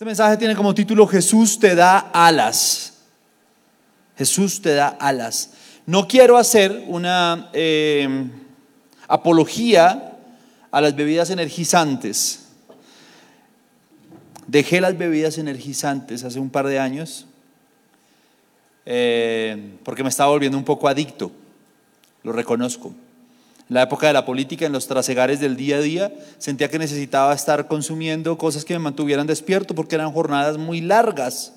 [0.00, 2.94] Este mensaje tiene como título Jesús te da alas.
[4.16, 5.50] Jesús te da alas.
[5.84, 8.08] No quiero hacer una eh,
[9.08, 10.16] apología
[10.70, 12.46] a las bebidas energizantes.
[14.46, 17.26] Dejé las bebidas energizantes hace un par de años
[18.86, 21.30] eh, porque me estaba volviendo un poco adicto,
[22.22, 22.94] lo reconozco.
[23.70, 27.32] La época de la política, en los trasegares del día a día, sentía que necesitaba
[27.32, 31.52] estar consumiendo cosas que me mantuvieran despierto porque eran jornadas muy largas.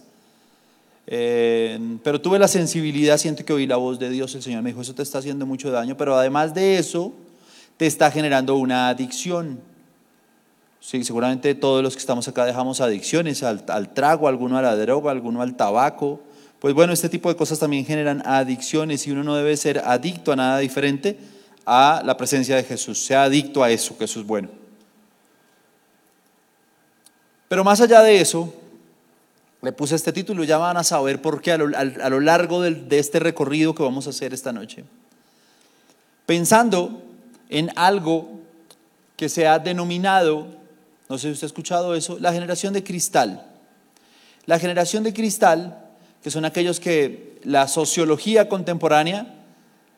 [1.08, 4.70] Eh, pero tuve la sensibilidad, siento que oí la voz de Dios, el Señor me
[4.70, 7.14] dijo, eso te está haciendo mucho daño, pero además de eso,
[7.78, 9.60] te está generando una adicción.
[10.80, 15.10] Sí, seguramente todos los que estamos acá dejamos adicciones al trago, alguno a la droga,
[15.10, 16.22] alguno al tabaco.
[16.60, 20.32] Pues bueno, este tipo de cosas también generan adicciones y uno no debe ser adicto
[20.32, 21.33] a nada diferente
[21.66, 24.50] a la presencia de Jesús, sea adicto a eso, que eso es bueno.
[27.48, 28.54] Pero más allá de eso,
[29.62, 32.62] le puse este título, ya van a saber por qué a lo, a lo largo
[32.62, 34.84] de este recorrido que vamos a hacer esta noche.
[36.26, 37.02] Pensando
[37.50, 38.40] en algo
[39.16, 40.48] que se ha denominado,
[41.08, 43.46] no sé si usted ha escuchado eso, la generación de cristal.
[44.46, 45.78] La generación de cristal,
[46.22, 49.43] que son aquellos que la sociología contemporánea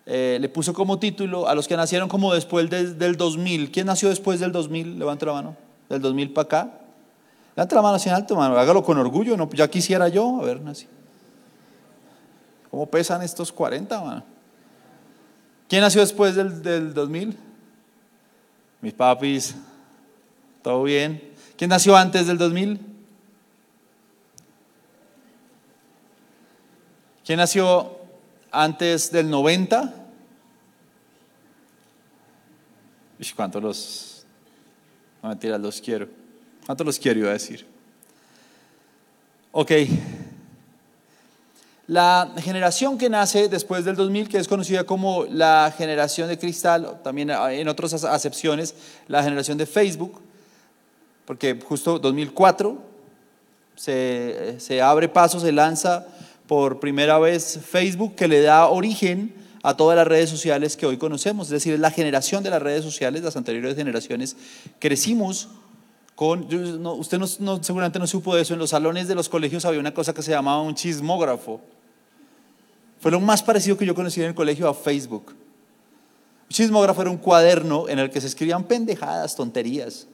[0.05, 3.71] eh, le puso como título a los que nacieron como después del 2000.
[3.71, 4.99] ¿Quién nació después del 2000?
[4.99, 5.57] Levante la mano.
[5.89, 6.71] Del 2000 para acá.
[7.55, 8.57] Levante la mano en alto, mano.
[8.57, 9.35] Hágalo con orgullo.
[9.35, 10.39] No, ya quisiera yo.
[10.41, 10.87] A ver, así.
[12.69, 14.23] ¿Cómo pesan estos 40, mano?
[15.67, 17.35] ¿Quién nació después del, del 2000?
[18.81, 19.55] Mis papis.
[20.61, 21.33] ¿Todo bien?
[21.57, 22.79] ¿Quién nació antes del 2000?
[27.25, 27.94] ¿Quién nació
[28.55, 29.93] antes del 90.
[33.35, 34.25] ¿Cuántos los...
[35.21, 36.07] No los quiero.
[36.65, 37.65] ¿Cuántos los quiero iba a decir?
[39.51, 39.71] Ok.
[41.87, 46.99] La generación que nace después del 2000, que es conocida como la generación de cristal,
[47.03, 48.75] también en otras acepciones,
[49.07, 50.21] la generación de Facebook,
[51.25, 52.77] porque justo 2004
[53.75, 56.07] se, se abre paso, se lanza
[56.47, 59.33] por primera vez Facebook que le da origen
[59.63, 62.61] a todas las redes sociales que hoy conocemos, es decir, es la generación de las
[62.61, 64.35] redes sociales, las anteriores generaciones,
[64.77, 65.49] crecimos
[66.13, 66.43] con,
[66.85, 69.93] usted no, seguramente no supo de eso, en los salones de los colegios había una
[69.93, 71.59] cosa que se llamaba un chismógrafo.
[72.99, 75.31] Fue lo más parecido que yo conocí en el colegio a Facebook.
[75.31, 80.07] Un chismógrafo era un cuaderno en el que se escribían pendejadas, tonterías.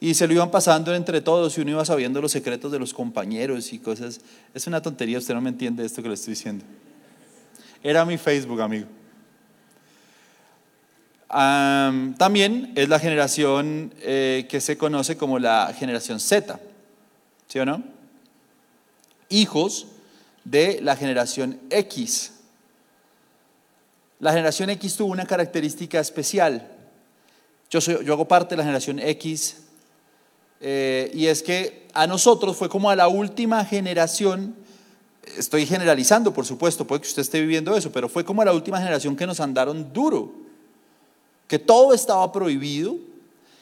[0.00, 2.94] Y se lo iban pasando entre todos y uno iba sabiendo los secretos de los
[2.94, 4.20] compañeros y cosas.
[4.54, 6.64] Es una tontería, usted no me entiende esto que le estoy diciendo.
[7.82, 8.86] Era mi Facebook, amigo.
[11.28, 16.60] también es la generación eh, que se conoce como la generación Z,
[17.48, 17.82] ¿sí o no?
[19.30, 19.88] Hijos
[20.44, 22.32] de la generación X.
[24.20, 26.68] La generación X tuvo una característica especial.
[27.70, 29.67] Yo, soy, yo hago parte de la generación X
[30.60, 34.54] eh, y es que a nosotros fue como a la última generación,
[35.36, 38.52] estoy generalizando por supuesto, puede que usted esté viviendo eso, pero fue como a la
[38.52, 40.32] última generación que nos andaron duro,
[41.46, 42.96] que todo estaba prohibido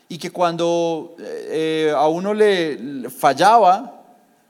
[0.08, 4.02] y que cuando eh, a uno le fallaba,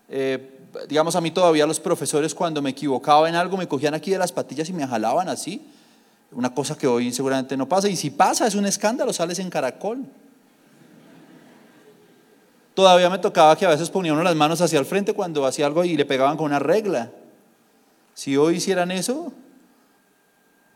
[0.09, 0.53] eh,
[0.89, 4.19] digamos a mí todavía los profesores cuando me equivocaba en algo me cogían aquí de
[4.19, 5.67] las patillas y me jalaban así,
[6.33, 9.51] una cosa que hoy seguramente no pasa, y si pasa es un escándalo, sales en
[9.51, 10.05] caracol.
[12.77, 15.65] Todavía me tocaba que a veces ponía uno las manos hacia el frente cuando hacía
[15.65, 17.11] algo y le pegaban con una regla.
[18.13, 19.33] Si hoy hicieran eso,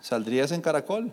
[0.00, 1.12] saldrías en caracol.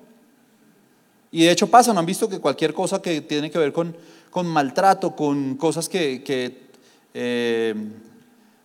[1.29, 3.97] Y de hecho pasa, ¿no han visto que cualquier cosa que tiene que ver con,
[4.29, 6.69] con maltrato, con cosas que, que
[7.13, 7.75] eh,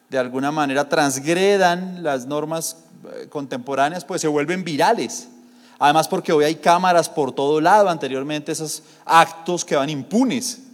[0.09, 2.85] de alguna manera transgredan las normas
[3.17, 5.27] eh, contemporáneas, pues se vuelven virales?
[5.81, 10.69] Además porque hoy hay cámaras por todo lado, anteriormente esos actos que van impunes.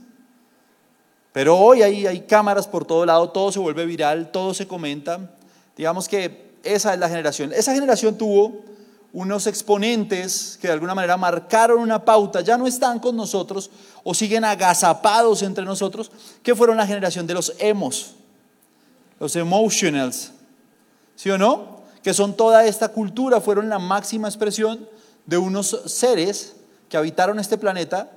[1.32, 5.30] Pero hoy hay, hay cámaras por todo lado, todo se vuelve viral, todo se comenta.
[5.76, 7.52] Digamos que esa es la generación.
[7.52, 8.64] Esa generación tuvo
[9.12, 13.70] unos exponentes que de alguna manera marcaron una pauta, ya no están con nosotros
[14.04, 16.10] o siguen agazapados entre nosotros,
[16.42, 18.14] que fueron la generación de los emos,
[19.18, 20.32] los emotionals,
[21.16, 21.78] ¿sí o no?
[22.02, 24.86] Que son toda esta cultura, fueron la máxima expresión
[25.26, 26.54] de unos seres
[26.88, 28.10] que habitaron este planeta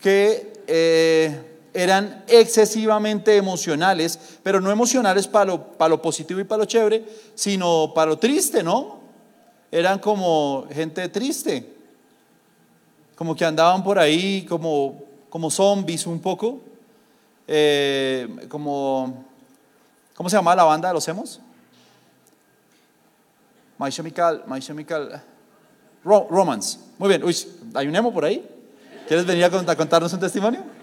[0.00, 6.60] que eh, eran excesivamente emocionales, pero no emocionales para lo, para lo positivo y para
[6.60, 8.98] lo chévere, sino para lo triste, ¿no?
[9.70, 11.72] Eran como gente triste,
[13.14, 16.60] como que andaban por ahí como, como zombies un poco.
[17.52, 19.24] eh, como,
[20.14, 21.40] ¿cómo se llama la banda de los hemos?
[23.78, 25.22] My Chemical, My Chemical
[26.04, 26.78] Romance.
[26.98, 27.36] Muy bien, uy,
[27.74, 28.46] ¿hay un emo por ahí?
[29.08, 30.79] ¿Quieres venir a contarnos un testimonio?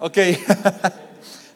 [0.00, 0.18] Ok.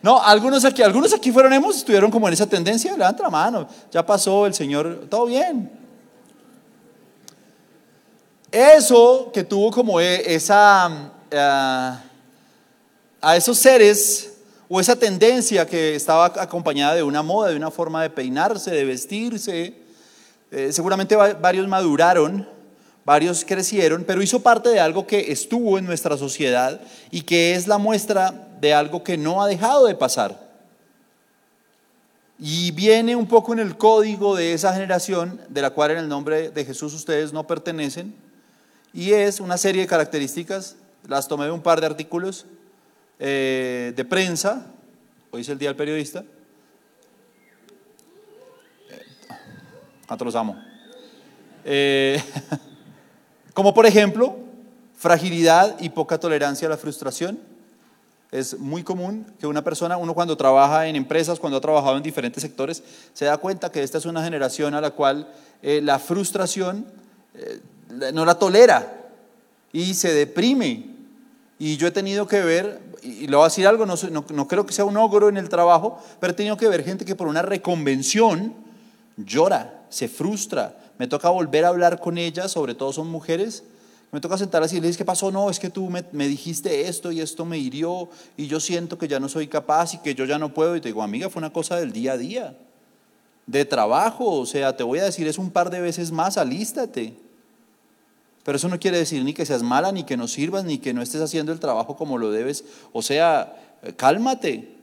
[0.05, 3.67] No, algunos aquí, algunos aquí fueron hemos, estuvieron como en esa tendencia, levanta la mano,
[3.91, 5.71] ya pasó el Señor, todo bien.
[8.53, 14.35] Eso que tuvo como e, esa, eh, a esos seres
[14.69, 18.85] o esa tendencia que estaba acompañada de una moda, de una forma de peinarse, de
[18.85, 19.75] vestirse,
[20.51, 22.47] eh, seguramente varios maduraron,
[23.05, 26.81] varios crecieron, pero hizo parte de algo que estuvo en nuestra sociedad
[27.11, 30.43] y que es la muestra de algo que no ha dejado de pasar.
[32.39, 36.09] Y viene un poco en el código de esa generación, de la cual en el
[36.09, 38.15] nombre de Jesús ustedes no pertenecen,
[38.93, 42.47] y es una serie de características, las tomé de un par de artículos
[43.19, 44.67] eh, de prensa,
[45.31, 46.25] hoy es el Día del Periodista,
[50.07, 50.63] ¿Cuánto los amo?
[51.65, 52.23] Eh,
[53.55, 54.37] como por ejemplo,
[54.97, 57.39] fragilidad y poca tolerancia a la frustración.
[58.33, 62.03] Es muy común que una persona, uno cuando trabaja en empresas, cuando ha trabajado en
[62.03, 65.29] diferentes sectores, se da cuenta que esta es una generación a la cual
[65.63, 66.85] eh, la frustración
[67.35, 67.61] eh,
[68.13, 69.05] no la tolera
[69.73, 70.87] y se deprime.
[71.59, 74.67] Y yo he tenido que ver, y le voy a decir algo, no, no, creo
[74.67, 77.29] que sea un ogro en el trabajo, pero he tenido que ver gente que por
[77.29, 78.55] una reconvención
[79.17, 83.65] llora se frustra, me toca volver a hablar con ella, sobre todo son mujeres,
[84.15, 85.33] me toca sentarlas y decirles, ¿qué pasó?
[85.33, 89.09] No, es que tú me, dijiste esto y esto me hirió y yo siento que
[89.09, 90.77] ya no soy capaz y que yo ya no puedo.
[90.77, 92.57] Y te digo, amiga, fue una cosa del día a día,
[93.47, 97.17] de trabajo, o sea, te voy a decir, es un par de veces más, alístate.
[98.45, 100.95] Pero eso no quiere decir ni que seas mala, ni que no sirvas, ni que
[100.95, 102.65] no estés haciendo el trabajo como lo debes.
[102.93, 103.57] O sea,
[103.97, 104.77] cálmate.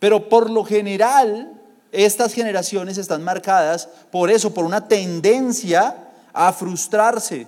[0.00, 1.57] Pero por lo general,
[1.92, 5.96] estas generaciones están marcadas por eso, por una tendencia
[6.32, 7.46] a frustrarse,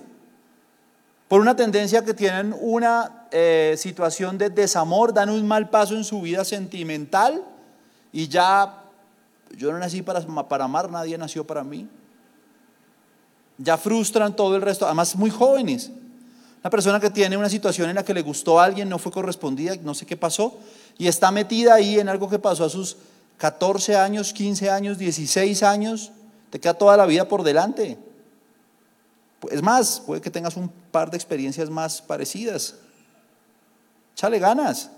[1.27, 6.03] por una tendencia que tienen una eh, situación de desamor, dan un mal paso en
[6.03, 7.43] su vida sentimental
[8.11, 8.83] y ya,
[9.55, 11.87] yo no nací para, para amar, nadie nació para mí.
[13.57, 15.91] Ya frustran todo el resto, además muy jóvenes.
[16.61, 19.11] Una persona que tiene una situación en la que le gustó a alguien, no fue
[19.11, 20.59] correspondida, no sé qué pasó,
[20.97, 22.97] y está metida ahí en algo que pasó a sus
[23.41, 26.11] 14 años, 15 años, 16 años,
[26.51, 27.97] te queda toda la vida por delante.
[29.49, 32.75] Es más, puede que tengas un par de experiencias más parecidas.
[34.13, 34.91] Chale ganas.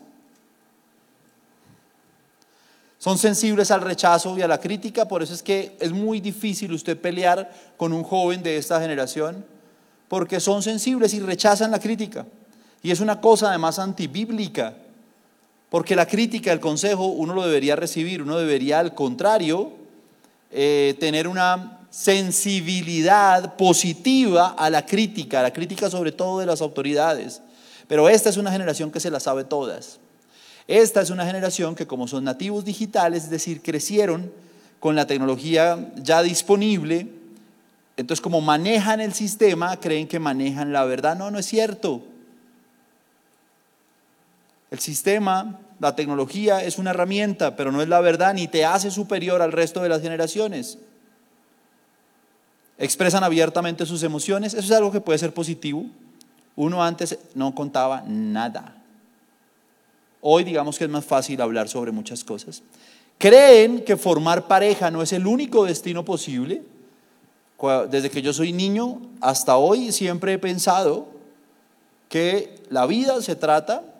[2.97, 6.73] Son sensibles al rechazo y a la crítica, por eso es que es muy difícil
[6.73, 9.45] usted pelear con un joven de esta generación,
[10.09, 12.25] porque son sensibles y rechazan la crítica.
[12.81, 14.75] Y es una cosa además antibíblica.
[15.73, 19.71] Porque la crítica, el consejo, uno lo debería recibir, uno debería al contrario
[20.51, 26.61] eh, tener una sensibilidad positiva a la crítica, a la crítica sobre todo de las
[26.61, 27.41] autoridades.
[27.87, 29.97] Pero esta es una generación que se la sabe todas.
[30.67, 34.31] Esta es una generación que como son nativos digitales, es decir, crecieron
[34.79, 37.07] con la tecnología ya disponible,
[37.97, 41.17] entonces como manejan el sistema, creen que manejan la verdad.
[41.17, 42.12] No, no es cierto.
[44.73, 48.89] El sistema, la tecnología es una herramienta, pero no es la verdad ni te hace
[48.89, 50.79] superior al resto de las generaciones.
[52.79, 55.85] Expresan abiertamente sus emociones, eso es algo que puede ser positivo.
[56.55, 58.75] Uno antes no contaba nada.
[60.21, 62.63] Hoy digamos que es más fácil hablar sobre muchas cosas.
[63.19, 66.63] Creen que formar pareja no es el único destino posible.
[67.91, 71.09] Desde que yo soy niño hasta hoy siempre he pensado
[72.09, 73.92] que la vida se trata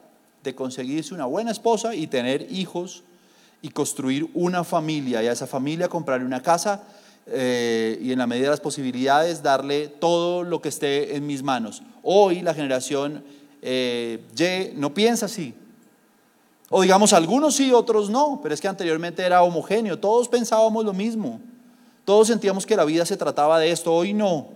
[0.44, 3.04] de conseguirse una buena esposa y tener hijos
[3.62, 6.84] y construir una familia y a esa familia comprarle una casa
[7.26, 11.42] eh, y en la medida de las posibilidades darle todo lo que esté en mis
[11.42, 11.82] manos.
[12.04, 13.24] Hoy la generación
[13.62, 15.54] eh, Y no piensa así.
[16.70, 20.92] O digamos, algunos sí, otros no, pero es que anteriormente era homogéneo, todos pensábamos lo
[20.92, 21.40] mismo,
[22.04, 24.48] todos sentíamos que la vida se trataba de esto, hoy no.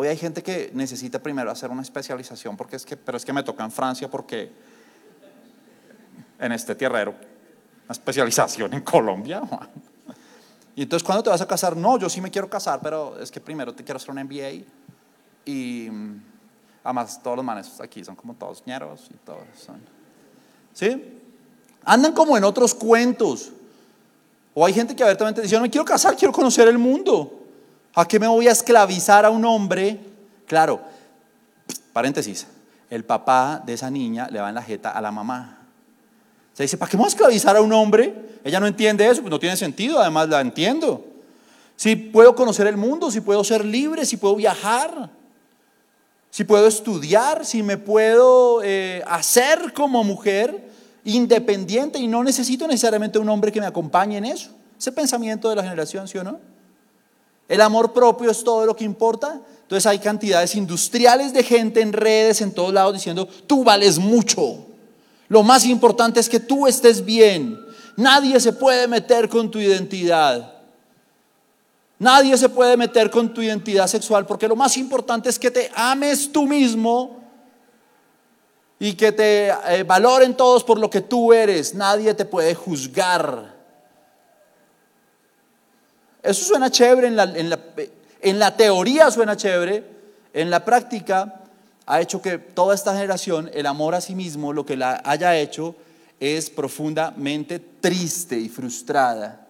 [0.00, 3.32] Hoy hay gente que necesita primero hacer una especialización, porque es que, pero es que
[3.32, 4.48] me toca en Francia porque
[6.38, 9.42] en este tierrero, una especialización en Colombia.
[10.76, 11.76] Y entonces, ¿cuándo te vas a casar?
[11.76, 14.64] No, yo sí me quiero casar, pero es que primero te quiero hacer un MBA.
[15.44, 15.90] Y
[16.84, 19.80] además, todos los manes aquí son como todos ñeros y todos son.
[20.74, 21.18] ¿Sí?
[21.82, 23.50] Andan como en otros cuentos.
[24.54, 27.37] O hay gente que abiertamente dice: Yo no me quiero casar, quiero conocer el mundo.
[27.98, 29.98] ¿A qué me voy a esclavizar a un hombre?
[30.46, 30.80] Claro,
[31.92, 32.46] paréntesis,
[32.90, 35.66] el papá de esa niña le va en la jeta a la mamá.
[36.52, 38.38] Se dice, ¿para qué vamos a esclavizar a un hombre?
[38.44, 41.04] Ella no entiende eso, pues no tiene sentido, además la entiendo.
[41.74, 45.10] Si puedo conocer el mundo, si puedo ser libre, si puedo viajar,
[46.30, 50.70] si puedo estudiar, si me puedo eh, hacer como mujer
[51.02, 54.52] independiente y no necesito necesariamente un hombre que me acompañe en eso.
[54.78, 56.38] Ese pensamiento de la generación, ¿sí o no?
[57.48, 59.40] El amor propio es todo lo que importa.
[59.62, 64.66] Entonces hay cantidades industriales de gente en redes, en todos lados, diciendo, tú vales mucho.
[65.28, 67.58] Lo más importante es que tú estés bien.
[67.96, 70.54] Nadie se puede meter con tu identidad.
[71.98, 75.70] Nadie se puede meter con tu identidad sexual porque lo más importante es que te
[75.74, 77.18] ames tú mismo
[78.78, 81.74] y que te eh, valoren todos por lo que tú eres.
[81.74, 83.57] Nadie te puede juzgar.
[86.28, 87.58] Eso suena chévere en la, en la,
[88.20, 89.82] en la teoría, suena chévere.
[90.34, 91.40] En la práctica
[91.86, 95.34] ha hecho que toda esta generación, el amor a sí mismo, lo que la haya
[95.38, 95.74] hecho
[96.20, 99.46] es profundamente triste y frustrada.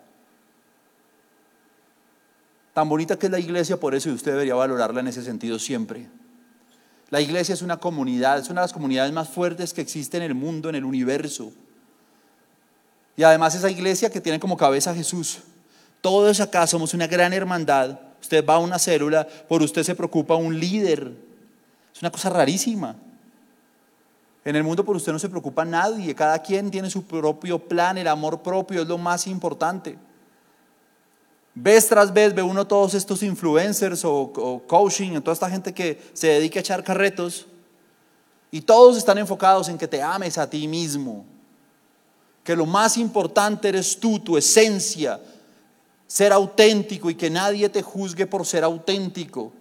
[2.75, 6.07] Tan bonita que es la iglesia, por eso usted debería valorarla en ese sentido siempre.
[7.11, 10.23] La iglesia es una comunidad, es una de las comunidades más fuertes que existe en
[10.23, 11.51] el mundo, en el universo.
[13.17, 15.41] Y además esa iglesia que tiene como cabeza a Jesús.
[16.01, 17.99] Todos acá somos una gran hermandad.
[18.21, 21.13] Usted va a una célula, por usted se preocupa un líder.
[21.95, 22.97] Es una cosa rarísima.
[24.45, 27.99] En el mundo por usted no se preocupa nadie, cada quien tiene su propio plan,
[27.99, 29.99] el amor propio es lo más importante.
[31.55, 36.01] Vez tras vez ve uno todos estos influencers o, o coaching, toda esta gente que
[36.13, 37.47] se dedica a echar carretos
[38.51, 41.27] y todos están enfocados en que te ames a ti mismo,
[42.45, 45.21] que lo más importante eres tú, tu esencia,
[46.09, 49.53] ser auténtico y que nadie te juzgue por ser auténtico.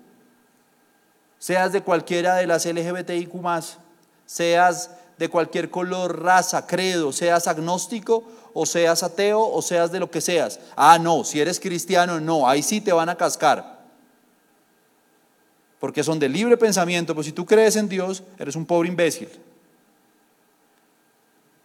[1.38, 3.34] Seas de cualquiera de las LGBTIQ,
[4.25, 4.89] seas
[5.20, 8.24] de cualquier color, raza, credo, seas agnóstico
[8.54, 10.60] o seas ateo o seas de lo que seas.
[10.75, 13.77] Ah, no, si eres cristiano, no, ahí sí te van a cascar.
[15.80, 19.30] Porque son de libre pensamiento, pues si tú crees en Dios, eres un pobre imbécil.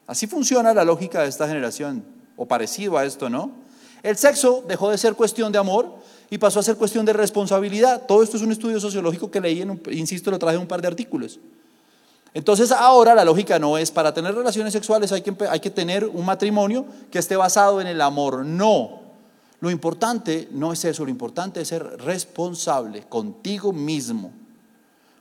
[0.06, 2.04] Así funciona la lógica de esta generación,
[2.36, 3.61] o parecido a esto, ¿no?
[4.02, 5.88] El sexo dejó de ser cuestión de amor
[6.28, 8.02] y pasó a ser cuestión de responsabilidad.
[8.06, 10.82] Todo esto es un estudio sociológico que leí, en insisto, lo traje en un par
[10.82, 11.38] de artículos.
[12.34, 16.06] Entonces ahora la lógica no es para tener relaciones sexuales hay que, hay que tener
[16.06, 18.44] un matrimonio que esté basado en el amor.
[18.44, 19.02] No.
[19.60, 24.32] Lo importante no es eso, lo importante es ser responsable contigo mismo,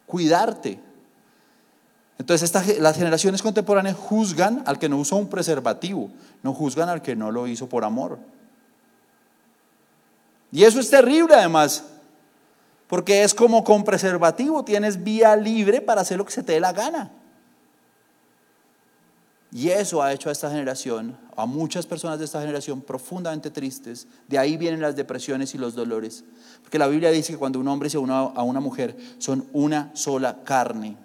[0.08, 0.80] cuidarte.
[2.18, 6.10] Entonces las generaciones contemporáneas juzgan al que no usó un preservativo,
[6.42, 8.18] no juzgan al que no lo hizo por amor.
[10.51, 11.84] Y eso es terrible además,
[12.88, 16.60] porque es como con preservativo, tienes vía libre para hacer lo que se te dé
[16.60, 17.12] la gana.
[19.53, 24.08] Y eso ha hecho a esta generación, a muchas personas de esta generación profundamente tristes.
[24.29, 26.24] De ahí vienen las depresiones y los dolores.
[26.63, 29.91] Porque la Biblia dice que cuando un hombre se une a una mujer, son una
[29.93, 30.96] sola carne.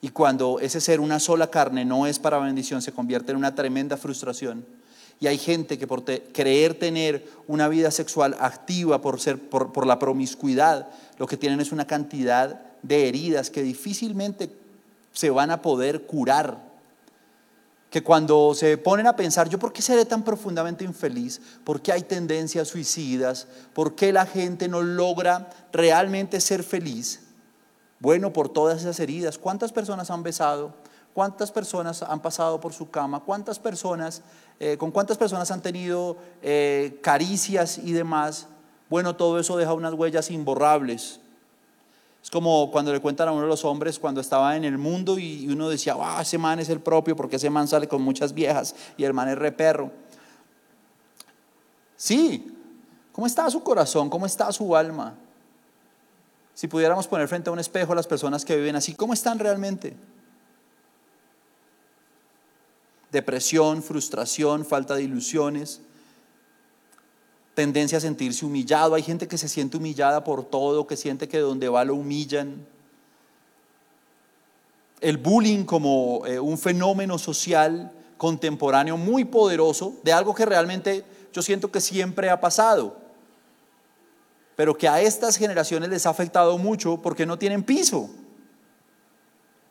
[0.00, 3.54] Y cuando ese ser una sola carne no es para bendición, se convierte en una
[3.54, 4.64] tremenda frustración.
[5.22, 10.00] Y hay gente que por creer tener una vida sexual activa, por, ser, por, la
[10.00, 14.50] promiscuidad, lo que tienen es una cantidad de heridas que difícilmente
[15.12, 16.58] se van a poder curar.
[17.88, 21.40] Que cuando se ponen a pensar, ¿yo por qué seré tan profundamente infeliz?
[21.62, 23.46] ¿Por qué hay tendencias suicidas?
[23.74, 27.20] ¿Por qué la gente no logra realmente ser feliz?
[28.00, 29.38] Bueno, por todas esas heridas.
[29.38, 30.74] ¿Cuántas personas han besado?
[31.14, 33.20] ¿Cuántas personas han pasado por su cama?
[33.20, 34.22] ¿Cuántas personas,
[34.58, 38.46] eh, con cuántas personas han tenido eh, caricias y demás?
[38.88, 41.20] Bueno, todo eso deja unas huellas imborrables.
[42.22, 45.18] Es como cuando le cuentan a uno de los hombres cuando estaba en el mundo
[45.18, 48.32] y uno decía, ah, ese man es el propio porque ese man sale con muchas
[48.32, 49.90] viejas y el man es re perro.
[51.96, 52.56] Sí,
[53.12, 54.08] ¿cómo está su corazón?
[54.08, 55.14] ¿Cómo está su alma?
[56.54, 59.38] Si pudiéramos poner frente a un espejo a las personas que viven así, ¿cómo están
[59.38, 59.94] realmente?
[63.12, 65.82] Depresión, frustración, falta de ilusiones,
[67.54, 68.94] tendencia a sentirse humillado.
[68.94, 72.66] Hay gente que se siente humillada por todo, que siente que donde va lo humillan.
[75.00, 81.42] El bullying como eh, un fenómeno social contemporáneo muy poderoso, de algo que realmente yo
[81.42, 82.96] siento que siempre ha pasado,
[84.54, 88.08] pero que a estas generaciones les ha afectado mucho porque no tienen piso.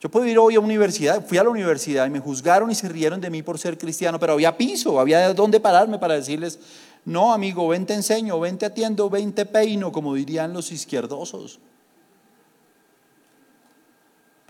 [0.01, 2.89] Yo puedo ir hoy a universidad, fui a la universidad y me juzgaron y se
[2.89, 6.59] rieron de mí por ser cristiano, pero había piso, había dónde pararme para decirles,
[7.05, 11.59] no amigo, ven te enseño, ven te atiendo, ven te peino, como dirían los izquierdosos.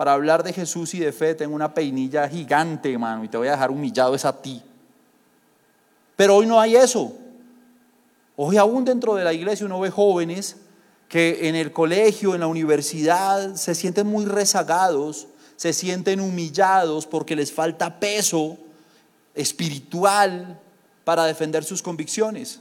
[0.02, 3.50] para hablar de Jesús y de fe tengo una peinilla gigante, hermano, y te voy
[3.50, 4.60] a dejar humillado es a ti.
[6.16, 7.14] Pero hoy no hay eso.
[8.36, 10.58] Hoy aún dentro de la iglesia uno ve jóvenes
[11.08, 15.28] que en el colegio, en la universidad, se sienten muy rezagados,
[15.62, 18.58] se sienten humillados porque les falta peso
[19.36, 20.60] espiritual
[21.04, 22.60] para defender sus convicciones.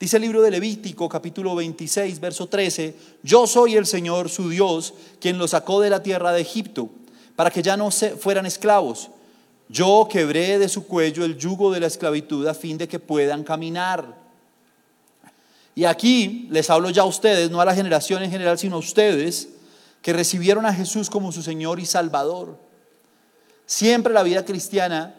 [0.00, 4.94] Dice el libro de Levítico, capítulo 26, verso 13, yo soy el Señor su Dios,
[5.20, 6.88] quien los sacó de la tierra de Egipto,
[7.36, 9.10] para que ya no se fueran esclavos.
[9.68, 13.44] Yo quebré de su cuello el yugo de la esclavitud a fin de que puedan
[13.44, 14.12] caminar.
[15.76, 18.80] Y aquí les hablo ya a ustedes, no a la generación en general, sino a
[18.80, 19.50] ustedes,
[20.04, 22.58] que recibieron a Jesús como su Señor y Salvador.
[23.64, 25.14] Siempre la vida cristiana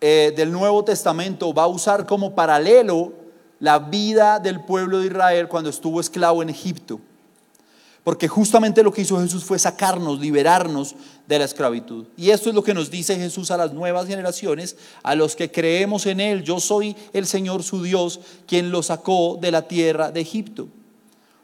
[0.00, 3.14] eh, del Nuevo Testamento va a usar como paralelo
[3.58, 7.00] la vida del pueblo de Israel cuando estuvo esclavo en Egipto.
[8.04, 10.94] Porque justamente lo que hizo Jesús fue sacarnos, liberarnos
[11.26, 12.06] de la esclavitud.
[12.16, 15.50] Y esto es lo que nos dice Jesús a las nuevas generaciones, a los que
[15.50, 16.44] creemos en Él.
[16.44, 20.68] Yo soy el Señor su Dios, quien lo sacó de la tierra de Egipto.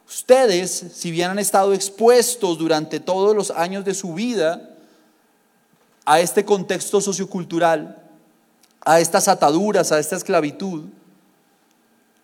[0.07, 4.71] Ustedes, si bien han estado expuestos durante todos los años de su vida
[6.05, 8.03] a este contexto sociocultural,
[8.85, 10.85] a estas ataduras, a esta esclavitud,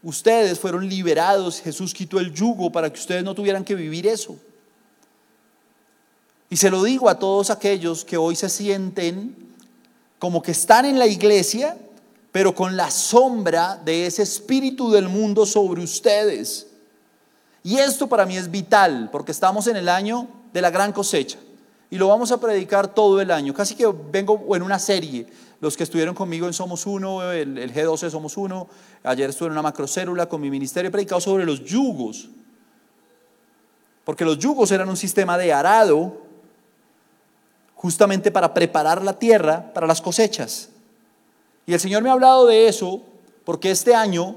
[0.02, 4.36] Ustedes fueron liberados, Jesús quitó el yugo para que ustedes no tuvieran que vivir eso.
[6.48, 9.36] Y se lo digo a todos aquellos que hoy se sienten
[10.18, 11.76] como que están en la iglesia,
[12.32, 16.66] pero con la sombra de ese espíritu del mundo sobre ustedes.
[17.62, 21.38] Y esto para mí es vital, porque estamos en el año de la gran cosecha.
[21.90, 23.52] Y lo vamos a predicar todo el año.
[23.52, 25.26] Casi que vengo en una serie
[25.60, 28.68] los que estuvieron conmigo en Somos Uno, el, G12 Somos Uno,
[29.02, 32.30] ayer estuve en una macrocélula con mi ministerio predicado sobre los yugos.
[34.04, 36.22] Porque los yugos eran un sistema de arado
[37.74, 40.70] justamente para preparar la tierra para las cosechas.
[41.66, 43.02] Y el Señor me ha hablado de eso
[43.44, 44.36] porque este año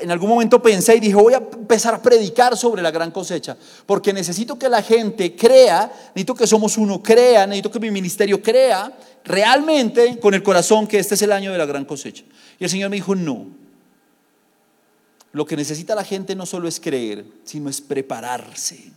[0.00, 3.56] en algún momento pensé y dije, voy a empezar a predicar sobre la gran cosecha,
[3.86, 8.42] porque necesito que la gente crea, necesito que somos uno, crea, necesito que mi ministerio
[8.42, 8.92] crea
[9.24, 12.24] realmente con el corazón que este es el año de la gran cosecha.
[12.58, 13.46] Y el Señor me dijo, no,
[15.32, 18.92] lo que necesita la gente no solo es creer, sino es prepararse.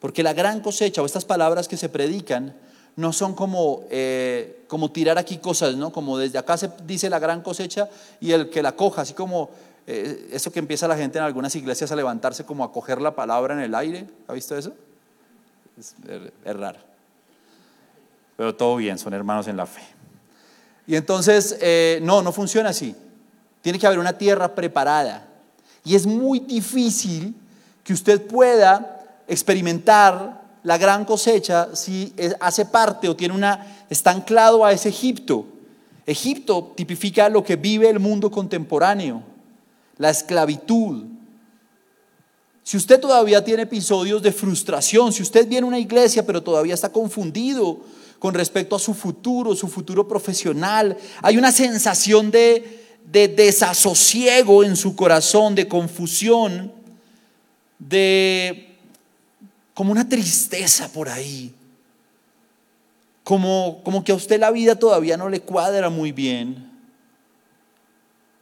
[0.00, 2.54] Porque la gran cosecha o estas palabras que se predican
[2.96, 5.92] no son como, eh, como tirar aquí cosas, ¿no?
[5.92, 7.88] Como desde acá se dice la gran cosecha
[8.20, 9.50] y el que la coja, así como
[9.86, 13.14] eh, eso que empieza la gente en algunas iglesias a levantarse como a coger la
[13.14, 14.06] palabra en el aire.
[14.28, 14.72] ¿Ha visto eso?
[15.78, 16.78] Es, raro.
[18.36, 19.82] Pero todo bien, son hermanos en la fe.
[20.86, 22.94] Y entonces, eh, no, no funciona así.
[23.60, 25.26] Tiene que haber una tierra preparada.
[25.84, 27.34] Y es muy difícil
[27.82, 34.64] que usted pueda experimentar la gran cosecha si hace parte o tiene una, está anclado
[34.64, 35.46] a ese Egipto.
[36.06, 39.22] Egipto tipifica lo que vive el mundo contemporáneo,
[39.98, 41.04] la esclavitud.
[42.62, 46.74] Si usted todavía tiene episodios de frustración, si usted viene a una iglesia pero todavía
[46.74, 47.80] está confundido
[48.18, 54.76] con respecto a su futuro, su futuro profesional, hay una sensación de, de desasosiego en
[54.76, 56.72] su corazón, de confusión,
[57.78, 58.73] de
[59.74, 61.52] como una tristeza por ahí,
[63.24, 66.70] como, como que a usted la vida todavía no le cuadra muy bien.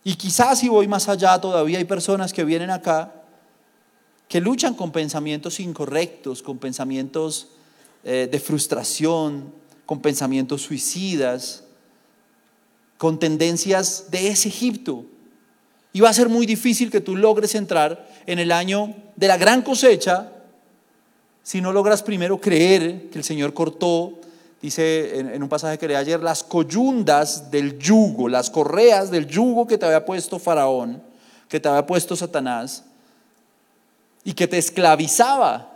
[0.05, 3.15] Y quizás si voy más allá, todavía hay personas que vienen acá
[4.29, 7.49] que luchan con pensamientos incorrectos, con pensamientos
[8.03, 9.53] eh, de frustración,
[9.85, 11.65] con pensamientos suicidas,
[12.97, 15.05] con tendencias de ese Egipto.
[15.93, 19.37] Y va a ser muy difícil que tú logres entrar en el año de la
[19.37, 20.33] gran cosecha
[21.43, 24.21] si no logras primero creer que el Señor cortó,
[24.61, 29.67] dice en, un pasaje que leí ayer, las coyundas del yugo, las correas del yugo
[29.67, 31.03] que te había puesto Faraón,
[31.49, 32.85] que te había puesto Satanás,
[34.25, 35.69] y que te esclavizaba.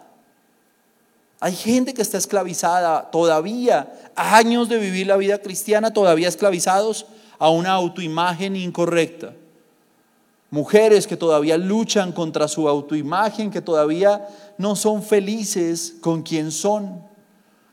[1.40, 7.07] Hay gente que está esclavizada todavía, años de vivir la vida cristiana, todavía esclavizados
[7.38, 9.33] a una autoimagen incorrecta.
[10.57, 17.03] Mujeres que todavía luchan contra su autoimagen, que todavía no son felices con quien son,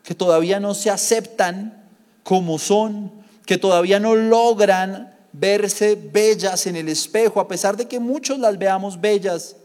[0.04, 1.82] que todavía no se aceptan
[2.24, 3.10] como son,
[3.46, 8.58] que todavía no logran verse bellas en el espejo, a pesar de que muchos las
[8.58, 9.56] veamos bellas.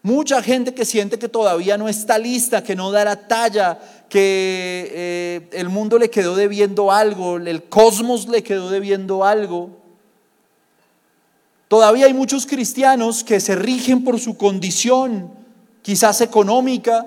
[0.00, 5.48] Mucha gente que siente que todavía no está lista, que no dará talla, que eh,
[5.54, 9.82] el mundo le quedó debiendo algo, el cosmos le quedó debiendo algo.
[11.74, 15.32] Todavía hay muchos cristianos que se rigen por su condición,
[15.82, 17.04] quizás económica,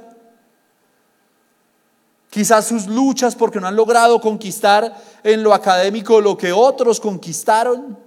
[2.29, 7.97] quizás sus luchas porque no han logrado conquistar en lo académico lo que otros conquistaron.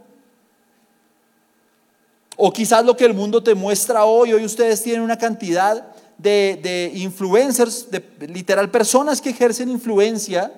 [2.36, 5.82] O quizás lo que el mundo te muestra hoy, hoy ustedes tienen una cantidad
[6.18, 10.52] de, influencers, de literal personas que ejercen influencia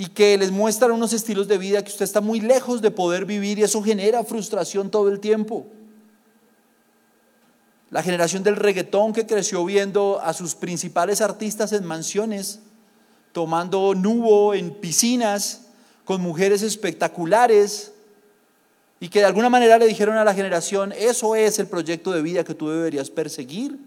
[0.00, 3.26] y que les muestran unos estilos de vida que usted está muy lejos de poder
[3.26, 5.66] vivir y eso genera frustración todo el tiempo.
[7.90, 12.60] La generación del reggaetón que creció viendo a sus principales artistas en mansiones,
[13.32, 15.66] tomando nubo en piscinas,
[16.06, 17.92] con mujeres espectaculares,
[19.00, 22.22] y que de alguna manera le dijeron a la generación, eso es el proyecto de
[22.22, 23.78] vida que tú deberías perseguir.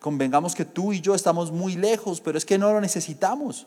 [0.00, 3.66] Convengamos que tú y yo estamos muy lejos, pero es que no lo necesitamos.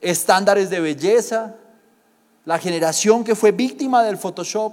[0.00, 1.56] Estándares de belleza,
[2.44, 4.72] la generación que fue víctima del Photoshop,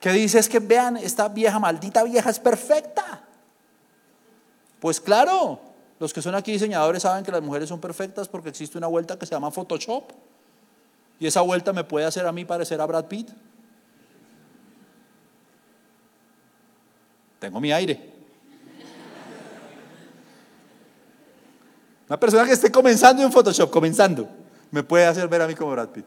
[0.00, 3.24] que dice es que vean, esta vieja, maldita vieja es perfecta.
[4.80, 5.60] Pues claro,
[5.98, 9.18] los que son aquí diseñadores saben que las mujeres son perfectas porque existe una vuelta
[9.18, 10.12] que se llama Photoshop.
[11.18, 13.30] Y esa vuelta me puede hacer a mí parecer a Brad Pitt.
[17.38, 18.15] Tengo mi aire.
[22.08, 24.28] Una persona que esté comenzando en Photoshop, comenzando,
[24.70, 26.04] me puede hacer ver a mí como Brad Pitt.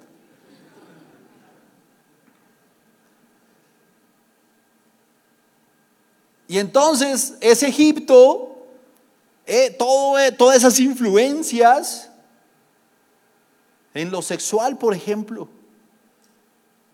[6.48, 8.66] Y entonces ese Egipto,
[9.46, 12.10] eh, todo, eh, todas esas influencias
[13.94, 15.50] en lo sexual, por ejemplo,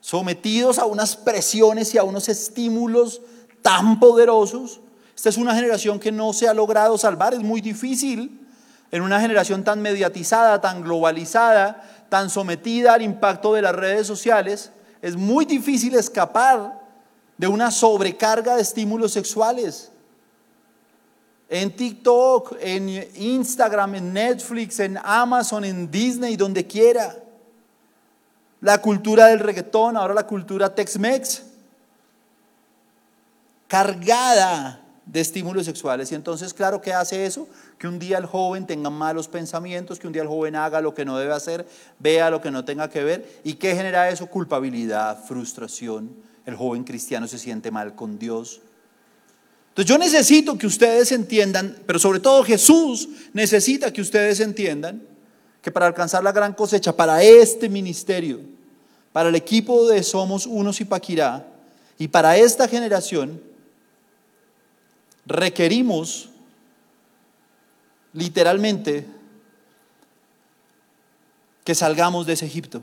[0.02, 3.22] sometidos a unas presiones y a unos estímulos
[3.62, 4.82] tan poderosos.
[5.16, 8.45] Esta es una generación que no se ha logrado salvar, es muy difícil
[8.92, 14.72] en una generación tan mediatizada, tan globalizada, tan sometida al impacto de las redes sociales,
[15.02, 16.82] es muy difícil escapar
[17.38, 19.92] de una sobrecarga de estímulos sexuales.
[21.50, 27.16] En TikTok, en Instagram, en Netflix, en Amazon, en Disney, donde quiera.
[28.62, 31.44] La cultura del reggaetón, ahora la cultura Tex-Mex
[33.68, 36.12] cargada de estímulos sexuales.
[36.12, 37.48] Y entonces, claro, ¿qué hace eso?
[37.78, 40.94] Que un día el joven tenga malos pensamientos, que un día el joven haga lo
[40.94, 41.68] que no debe hacer,
[42.00, 43.40] vea lo que no tenga que ver.
[43.44, 44.28] ¿Y qué genera eso?
[44.28, 46.16] Culpabilidad, frustración.
[46.46, 48.62] El joven cristiano se siente mal con Dios.
[49.70, 55.04] Entonces yo necesito que ustedes entiendan, pero sobre todo Jesús necesita que ustedes entiendan
[55.62, 58.40] que para alcanzar la gran cosecha, para este ministerio,
[59.12, 61.48] para el equipo de Somos Unos y Paquirá,
[61.98, 63.42] y para esta generación,
[65.26, 66.30] requerimos
[68.14, 69.06] literalmente
[71.64, 72.82] que salgamos de ese Egipto.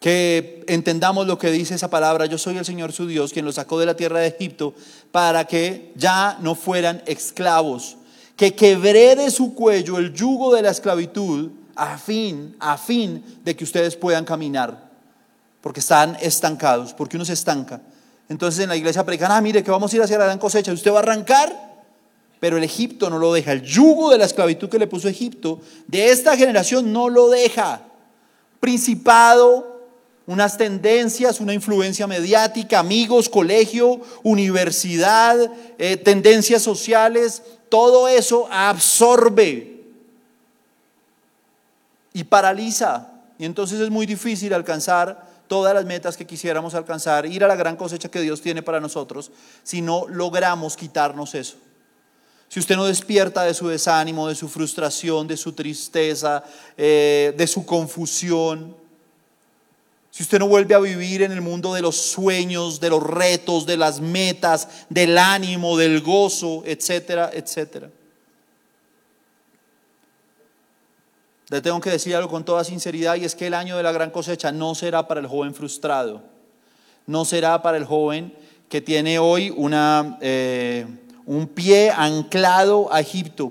[0.00, 3.56] Que entendamos lo que dice esa palabra, yo soy el Señor su Dios, quien los
[3.56, 4.74] sacó de la tierra de Egipto,
[5.12, 7.96] para que ya no fueran esclavos,
[8.36, 13.54] que quebré de su cuello el yugo de la esclavitud, a fin, a fin de
[13.54, 14.90] que ustedes puedan caminar,
[15.60, 17.80] porque están estancados, porque uno se estanca.
[18.28, 20.72] Entonces en la iglesia predican, ah, mire que vamos a ir hacia la gran cosecha,
[20.72, 21.68] usted va a arrancar,
[22.40, 23.52] pero el Egipto no lo deja.
[23.52, 27.82] El yugo de la esclavitud que le puso Egipto, de esta generación no lo deja.
[28.60, 29.78] Principado,
[30.26, 39.84] unas tendencias, una influencia mediática, amigos, colegio, universidad, eh, tendencias sociales, todo eso absorbe
[42.12, 43.08] y paraliza.
[43.38, 47.56] Y entonces es muy difícil alcanzar todas las metas que quisiéramos alcanzar, ir a la
[47.56, 49.30] gran cosecha que Dios tiene para nosotros,
[49.62, 51.56] si no logramos quitarnos eso.
[52.48, 56.42] Si usted no despierta de su desánimo, de su frustración, de su tristeza,
[56.76, 58.74] eh, de su confusión,
[60.10, 63.66] si usted no vuelve a vivir en el mundo de los sueños, de los retos,
[63.66, 67.90] de las metas, del ánimo, del gozo, etcétera, etcétera.
[71.50, 73.92] Le tengo que decir algo con toda sinceridad y es que el año de la
[73.92, 76.22] gran cosecha no será para el joven frustrado,
[77.06, 78.34] no será para el joven
[78.68, 80.86] que tiene hoy una, eh,
[81.24, 83.50] un pie anclado a Egipto,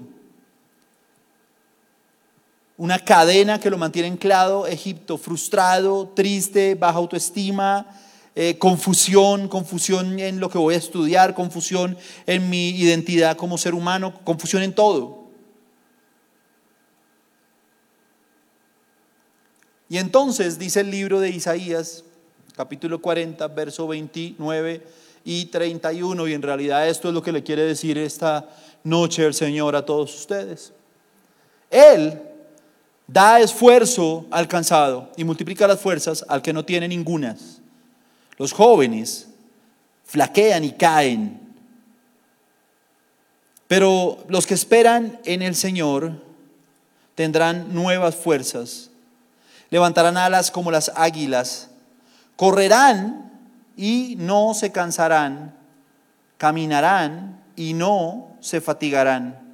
[2.78, 7.88] una cadena que lo mantiene anclado a Egipto, frustrado, triste, baja autoestima,
[8.36, 13.74] eh, confusión, confusión en lo que voy a estudiar, confusión en mi identidad como ser
[13.74, 15.27] humano, confusión en todo.
[19.90, 22.04] Y entonces dice el libro de Isaías,
[22.56, 24.84] capítulo 40, verso 29
[25.24, 28.50] y 31, y en realidad esto es lo que le quiere decir esta
[28.84, 30.74] noche el Señor a todos ustedes.
[31.70, 32.20] Él
[33.08, 37.62] da esfuerzo al cansado y multiplica las fuerzas al que no tiene ningunas.
[38.38, 39.30] Los jóvenes
[40.04, 41.40] flaquean y caen,
[43.68, 46.14] pero los que esperan en el Señor
[47.16, 48.92] tendrán nuevas fuerzas,
[49.70, 51.70] levantarán alas como las águilas,
[52.36, 53.32] correrán
[53.76, 55.56] y no se cansarán,
[56.38, 59.48] caminarán y no se fatigarán.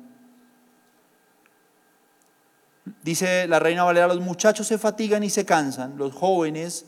[3.01, 6.85] Dice la reina Valera, los muchachos se fatigan y se cansan, los jóvenes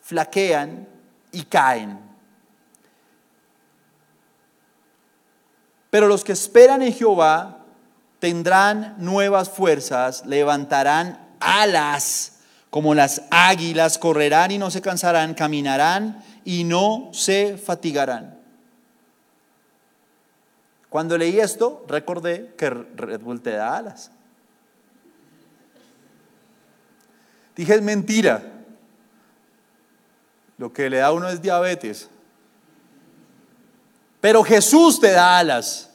[0.00, 0.86] flaquean
[1.32, 1.98] y caen.
[5.90, 7.58] Pero los que esperan en Jehová
[8.18, 12.33] tendrán nuevas fuerzas, levantarán alas
[12.74, 18.36] como las águilas, correrán y no se cansarán, caminarán y no se fatigarán.
[20.88, 24.10] Cuando leí esto, recordé que Red Bull te da alas.
[27.54, 28.42] Dije, es mentira.
[30.58, 32.08] Lo que le da a uno es diabetes.
[34.20, 35.90] Pero Jesús te da alas.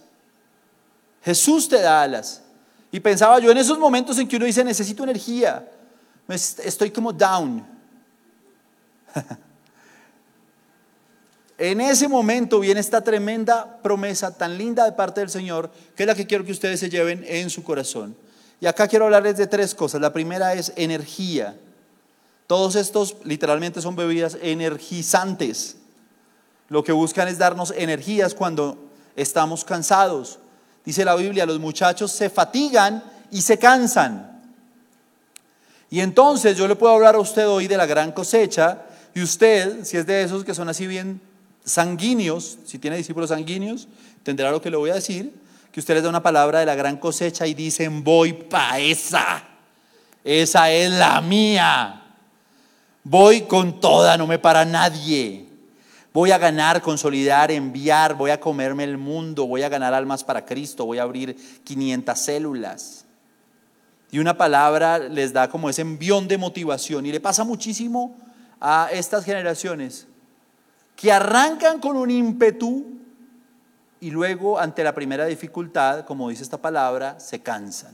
[1.24, 2.42] Jesús te da alas.
[2.90, 5.68] Y pensaba yo en esos momentos en que uno dice, necesito energía.
[6.30, 7.66] Estoy como down.
[11.60, 16.08] En ese momento viene esta tremenda promesa tan linda de parte del Señor, que es
[16.08, 18.16] la que quiero que ustedes se lleven en su corazón.
[18.62, 20.00] Y acá quiero hablarles de tres cosas.
[20.00, 21.60] La primera es energía.
[22.48, 25.76] Todos estos literalmente son bebidas energizantes.
[26.70, 28.78] Lo que buscan es darnos energías cuando
[29.18, 30.40] estamos cansados.
[30.86, 34.39] Dice la Biblia, los muchachos se fatigan y se cansan.
[35.90, 39.84] Y entonces yo le puedo hablar a usted hoy de la gran cosecha y usted,
[39.84, 41.20] si es de esos que son así bien
[41.66, 43.88] sanguíneos, si tiene discípulos sanguíneos,
[44.24, 45.34] tendrá lo que le voy a decir
[45.72, 49.44] que usted les da una palabra de la gran cosecha y dicen, voy pa' esa,
[50.24, 52.04] esa es la mía,
[53.04, 55.48] voy con toda, no me para nadie.
[56.12, 60.44] Voy a ganar, consolidar, enviar, voy a comerme el mundo, voy a ganar almas para
[60.44, 63.06] Cristo, voy a abrir 500 células.
[64.12, 67.06] Y una palabra les da como ese envión de motivación.
[67.06, 68.16] Y le pasa muchísimo
[68.60, 70.08] a estas generaciones
[70.96, 73.00] que arrancan con un ímpetu
[74.02, 77.94] y luego ante la primera dificultad, como dice esta palabra, se cansan.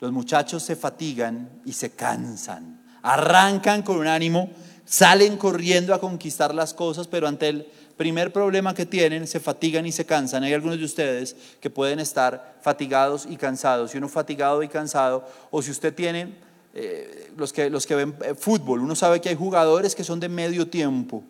[0.00, 2.80] Los muchachos se fatigan y se cansan.
[3.02, 4.50] Arrancan con un ánimo,
[4.86, 9.84] salen corriendo a conquistar las cosas, pero ante el primer problema que tienen, se fatigan
[9.84, 10.44] y se cansan.
[10.44, 13.90] Hay algunos de ustedes que pueden estar fatigados y cansados.
[13.90, 16.34] Si uno fatigado y cansado, o si usted tiene,
[16.74, 20.20] eh, los, que, los que ven eh, fútbol, uno sabe que hay jugadores que son
[20.20, 21.24] de medio tiempo,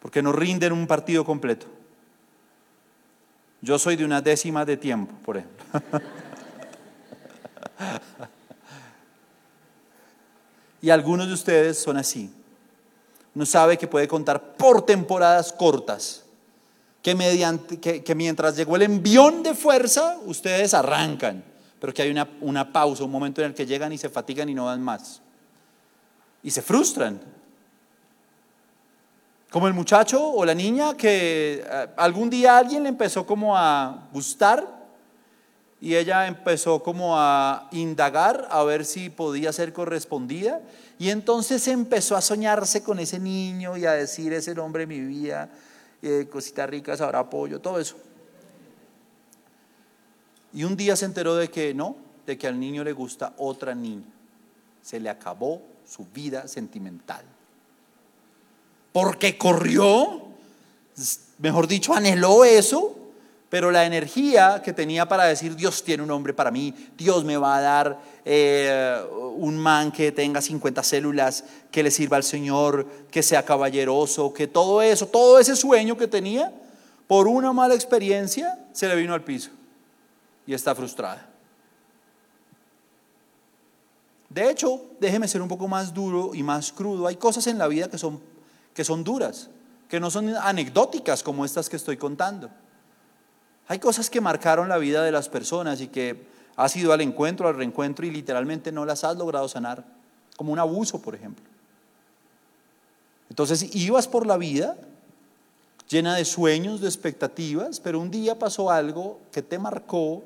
[0.00, 1.66] porque no rinden un partido completo.
[3.60, 5.64] Yo soy de una décima de tiempo, por ejemplo.
[10.86, 12.32] y algunos de ustedes son así.
[13.34, 16.22] Uno sabe que puede contar por temporadas cortas,
[17.02, 21.42] que, mediante, que, mientras llegó el envión de fuerza, ustedes arrancan,
[21.80, 24.48] pero que hay una, una pausa, un momento en el que llegan y se fatigan
[24.48, 25.20] y no dan más.
[26.44, 27.20] Y se frustran.
[29.50, 34.06] Como el muchacho o la niña que eh, algún día alguien le empezó como a
[34.12, 34.75] gustar
[35.86, 40.60] y ella empezó como a indagar a ver si podía ser correspondida
[40.98, 45.00] y entonces empezó a soñarse con ese niño y a decir ese nombre de mi
[45.00, 45.48] vida,
[46.02, 47.96] eh, cositas ricas, ahora apoyo, todo eso.
[50.52, 51.94] Y un día se enteró de que no,
[52.26, 54.12] de que al niño le gusta otra niña.
[54.82, 57.24] Se le acabó su vida sentimental
[58.92, 60.30] porque corrió,
[61.38, 63.05] mejor dicho, anheló eso,
[63.48, 67.36] pero la energía que tenía para decir, Dios tiene un hombre para mí, Dios me
[67.36, 69.00] va a dar eh,
[69.36, 74.46] un man que tenga 50 células, que le sirva al Señor, que sea caballeroso, que
[74.46, 76.52] todo eso, todo ese sueño que tenía,
[77.06, 79.50] por una mala experiencia, se le vino al piso
[80.46, 81.28] y está frustrada.
[84.28, 87.06] De hecho, déjeme ser un poco más duro y más crudo.
[87.06, 88.20] Hay cosas en la vida que son
[88.76, 89.48] que son duras,
[89.88, 92.50] que no son anecdóticas como estas que estoy contando.
[93.68, 96.26] Hay cosas que marcaron la vida de las personas y que
[96.56, 99.84] has ido al encuentro, al reencuentro y literalmente no las has logrado sanar,
[100.36, 101.44] como un abuso, por ejemplo.
[103.28, 104.76] Entonces ibas por la vida
[105.88, 110.22] llena de sueños, de expectativas, pero un día pasó algo que te marcó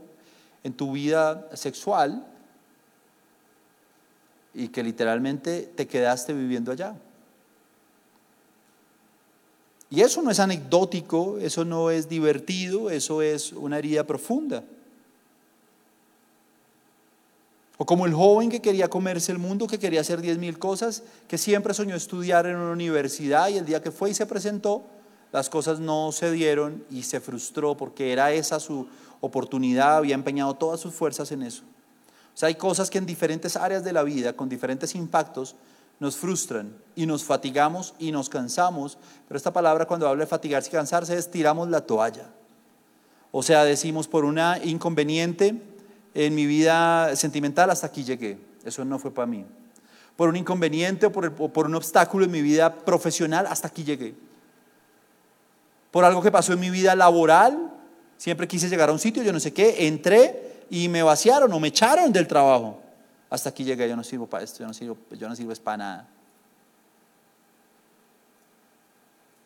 [0.65, 2.27] en tu vida sexual
[4.55, 6.95] y que literalmente te quedaste viviendo allá.
[9.91, 14.63] Y eso no es anecdótico, eso no es divertido, eso es una herida profunda.
[17.77, 21.03] O como el joven que quería comerse el mundo, que quería hacer diez mil cosas,
[21.27, 24.85] que siempre soñó estudiar en una universidad y el día que fue y se presentó,
[25.33, 28.87] las cosas no se dieron y se frustró porque era esa su
[29.21, 31.63] oportunidad, había empeñado todas sus fuerzas en eso.
[32.35, 35.57] O sea, hay cosas que en diferentes áreas de la vida, con diferentes impactos,
[36.01, 38.99] nos frustran y nos fatigamos y nos cansamos.
[39.29, 42.27] Pero esta palabra cuando habla de fatigarse y cansarse es tiramos la toalla.
[43.31, 45.63] O sea, decimos por una inconveniente
[46.15, 48.39] en mi vida sentimental hasta aquí llegué.
[48.65, 49.45] Eso no fue para mí.
[50.17, 54.15] Por un inconveniente o por, por un obstáculo en mi vida profesional hasta aquí llegué.
[55.91, 57.73] Por algo que pasó en mi vida laboral,
[58.17, 61.61] siempre quise llegar a un sitio, yo no sé qué, entré y me vaciaron o
[61.61, 62.81] me echaron del trabajo.
[63.31, 65.77] Hasta aquí llegué, yo no sirvo para esto, yo no sirvo, yo no sirvo para
[65.77, 66.09] nada.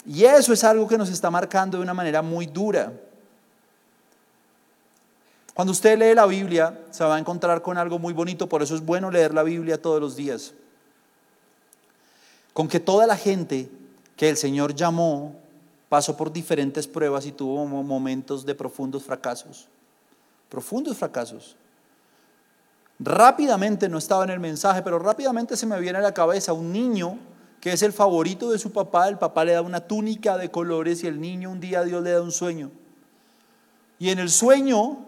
[0.07, 2.93] Y eso es algo que nos está marcando de una manera muy dura.
[5.55, 8.75] Cuando usted lee la Biblia, se va a encontrar con algo muy bonito, por eso
[8.75, 10.53] es bueno leer la Biblia todos los días.
[12.53, 13.71] Con que toda la gente
[14.17, 15.37] que el Señor llamó
[15.89, 19.69] pasó por diferentes pruebas y tuvo momentos de profundos fracasos.
[20.49, 21.57] Profundos fracasos.
[22.99, 26.73] Rápidamente, no estaba en el mensaje, pero rápidamente se me viene a la cabeza un
[26.73, 27.19] niño
[27.61, 29.09] que es el favorito de su papá.
[29.09, 32.13] El papá le da una túnica de colores y el niño un día Dios le
[32.13, 32.71] da un sueño.
[33.99, 35.07] Y en el sueño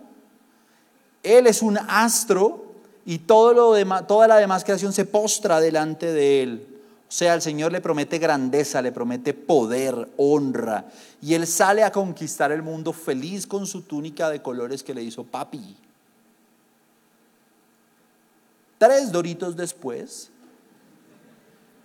[1.27, 2.67] él es un astro
[3.05, 6.67] y todo lo demás, toda la demás creación se postra delante de Él.
[7.09, 10.87] O sea, el Señor le promete grandeza, le promete poder, honra.
[11.21, 15.03] Y Él sale a conquistar el mundo feliz con su túnica de colores que le
[15.03, 15.77] hizo papi.
[18.79, 20.31] Tres doritos después,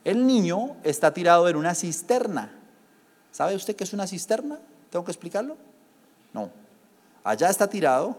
[0.04, 2.52] el niño está tirado en una cisterna.
[3.32, 4.60] ¿Sabe usted qué es una cisterna?
[4.90, 5.58] ¿Tengo que explicarlo?
[6.34, 6.50] No.
[7.24, 8.18] Allá está tirado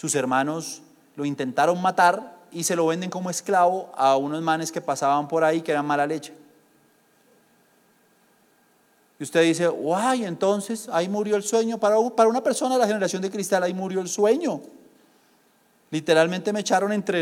[0.00, 0.80] sus hermanos
[1.14, 5.44] lo intentaron matar y se lo venden como esclavo a unos manes que pasaban por
[5.44, 6.32] ahí que eran mala leche.
[9.18, 11.76] Y usted dice, guay, entonces ahí murió el sueño.
[11.76, 14.62] Para, para una persona de la generación de cristal, ahí murió el sueño.
[15.90, 17.20] Literalmente me echaron entre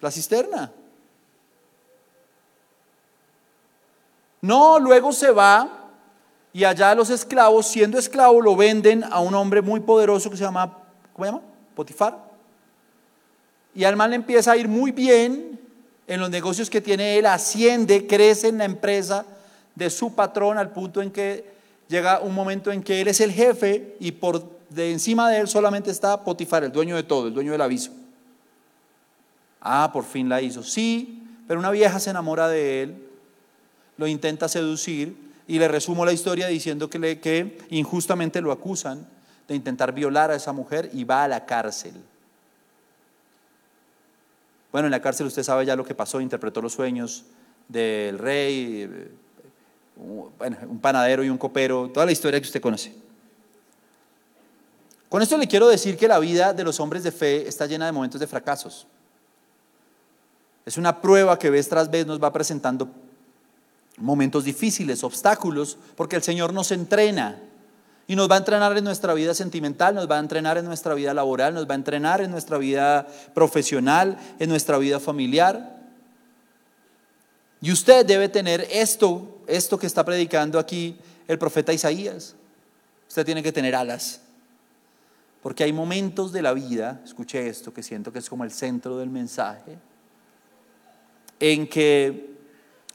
[0.00, 0.72] la cisterna.
[4.42, 5.90] No, luego se va
[6.52, 10.44] y allá los esclavos, siendo esclavo, lo venden a un hombre muy poderoso que se
[10.44, 10.78] llama
[11.12, 11.42] ¿cómo se llama?
[11.74, 12.30] Potifar.
[13.74, 15.60] Y al mal empieza a ir muy bien
[16.06, 19.24] en los negocios que tiene él, asciende, crece en la empresa
[19.74, 21.48] de su patrón al punto en que
[21.88, 25.48] llega un momento en que él es el jefe y por de encima de él
[25.48, 27.92] solamente está Potifar, el dueño de todo, el dueño del aviso.
[29.60, 30.62] Ah, por fin la hizo.
[30.62, 33.08] Sí, pero una vieja se enamora de él,
[33.96, 39.06] lo intenta seducir y le resumo la historia diciendo que, injustamente lo acusan
[39.48, 41.94] de intentar violar a esa mujer y va a la cárcel.
[44.70, 47.24] Bueno, en la cárcel usted sabe ya lo que pasó, interpretó los sueños
[47.66, 49.10] del rey, eh,
[49.96, 52.94] un panadero y un copero, toda la historia que usted conoce.
[55.08, 57.86] Con esto le quiero decir que la vida de los hombres de fe está llena
[57.86, 58.86] de momentos de fracasos.
[60.66, 62.88] Es una prueba que vez tras vez nos va presentando
[63.96, 67.40] momentos difíciles, obstáculos, porque el Señor nos entrena
[68.06, 70.94] y nos va a entrenar en nuestra vida sentimental, nos va a entrenar en nuestra
[70.94, 75.78] vida laboral, nos va a entrenar en nuestra vida profesional, en nuestra vida familiar.
[77.60, 82.34] Y usted debe tener esto, esto que está predicando aquí el profeta Isaías.
[83.06, 84.22] Usted tiene que tener alas.
[85.42, 88.98] Porque hay momentos de la vida, escuche esto que siento que es como el centro
[88.98, 89.78] del mensaje,
[91.40, 92.30] en que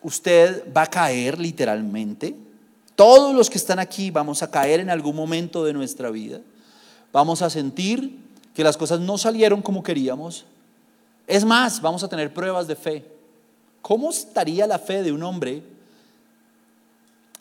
[0.02, 2.36] usted va a caer literalmente
[2.96, 6.40] todos los que están aquí vamos a caer en algún momento de nuestra vida.
[7.12, 8.18] Vamos a sentir
[8.54, 10.46] que las cosas no salieron como queríamos.
[11.28, 13.06] Es más, vamos a tener pruebas de fe.
[13.82, 15.62] ¿Cómo estaría la fe de un hombre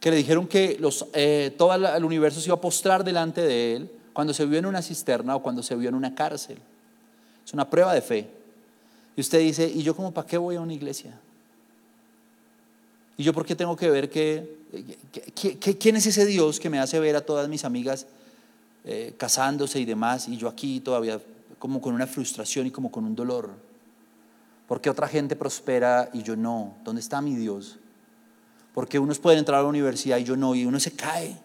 [0.01, 0.79] que le dijeron que
[1.14, 4.67] eh, todo el universo se iba a postrar delante de él cuando se vio en
[4.67, 6.59] una cisterna o cuando se vio en una cárcel?
[7.46, 8.29] Es una prueba de fe.
[9.17, 11.19] Y usted dice, ¿y yo como para qué voy a una iglesia?
[13.17, 14.58] ¿Y yo por qué tengo que ver que,
[15.79, 18.06] quién es ese Dios que me hace ver a todas mis amigas
[18.85, 21.21] eh, casándose y demás y yo aquí todavía
[21.58, 23.50] como con una frustración y como con un dolor?
[24.67, 26.75] ¿Por qué otra gente prospera y yo no?
[26.85, 27.79] ¿Dónde está mi Dios?
[28.73, 31.37] Porque unos pueden entrar a la universidad y yo no, y uno se cae,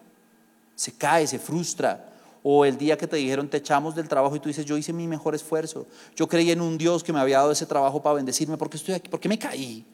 [0.74, 2.09] se cae, se frustra.
[2.42, 4.92] O el día que te dijeron te echamos del trabajo y tú dices, yo hice
[4.92, 5.86] mi mejor esfuerzo.
[6.16, 8.56] Yo creí en un Dios que me había dado ese trabajo para bendecirme.
[8.56, 9.08] ¿Por qué estoy aquí?
[9.08, 9.84] ¿Por qué me caí?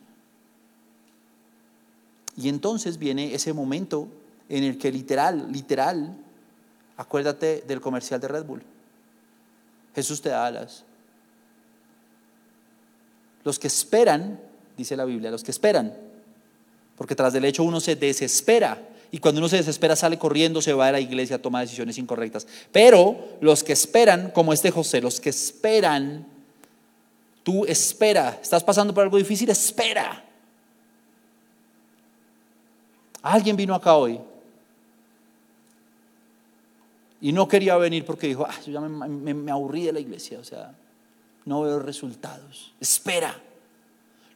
[2.36, 4.08] Y entonces viene ese momento
[4.48, 6.16] en el que literal, literal,
[6.96, 8.62] acuérdate del comercial de Red Bull.
[9.94, 10.84] Jesús te da alas.
[13.42, 14.40] Los que esperan,
[14.76, 15.96] dice la Biblia, los que esperan,
[16.96, 20.74] porque tras del hecho uno se desespera y cuando uno se desespera sale corriendo, se
[20.74, 22.46] va a la iglesia, toma decisiones incorrectas.
[22.70, 26.26] Pero los que esperan, como este José, los que esperan,
[27.42, 30.22] tú espera, estás pasando por algo difícil, espera.
[33.22, 34.20] Alguien vino acá hoy
[37.22, 40.38] y no quería venir porque dijo, ah, yo ya me, me aburrí de la iglesia,
[40.40, 40.74] o sea,
[41.46, 42.74] no veo resultados.
[42.80, 43.34] Espera.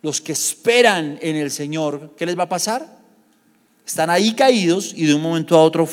[0.01, 2.99] Los que esperan en el Señor, ¿qué les va a pasar?
[3.87, 5.89] Están ahí caídos y de un momento a otro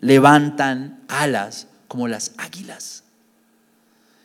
[0.00, 3.04] levantan alas como las águilas.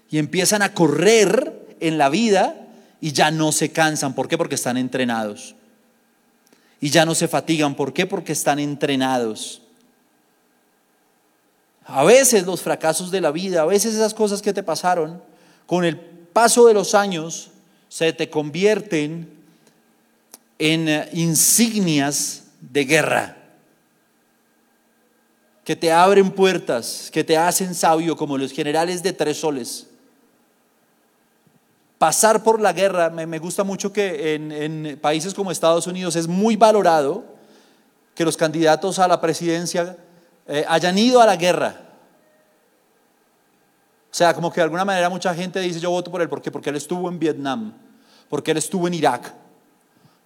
[0.09, 2.55] Y empiezan a correr en la vida
[3.01, 4.13] y ya no se cansan.
[4.13, 4.37] ¿Por qué?
[4.37, 5.55] Porque están entrenados.
[6.79, 7.75] Y ya no se fatigan.
[7.75, 8.05] ¿Por qué?
[8.05, 9.61] Porque están entrenados.
[11.85, 15.21] A veces los fracasos de la vida, a veces esas cosas que te pasaron,
[15.67, 17.51] con el paso de los años
[17.89, 19.34] se te convierten
[20.59, 23.37] en eh, insignias de guerra,
[25.63, 29.87] que te abren puertas, que te hacen sabio como los generales de tres soles.
[31.97, 36.55] Pasar por la guerra, me, gusta mucho que en, países como Estados Unidos es muy
[36.55, 37.23] valorado
[38.13, 39.97] que los candidatos a la presidencia
[40.47, 41.81] eh, hayan ido a la guerra.
[44.11, 46.41] O sea, como que de alguna manera mucha gente dice yo voto por él, ¿por
[46.41, 46.51] qué?
[46.51, 47.73] Porque él estuvo en Vietnam,
[48.29, 49.33] porque él estuvo en Irak,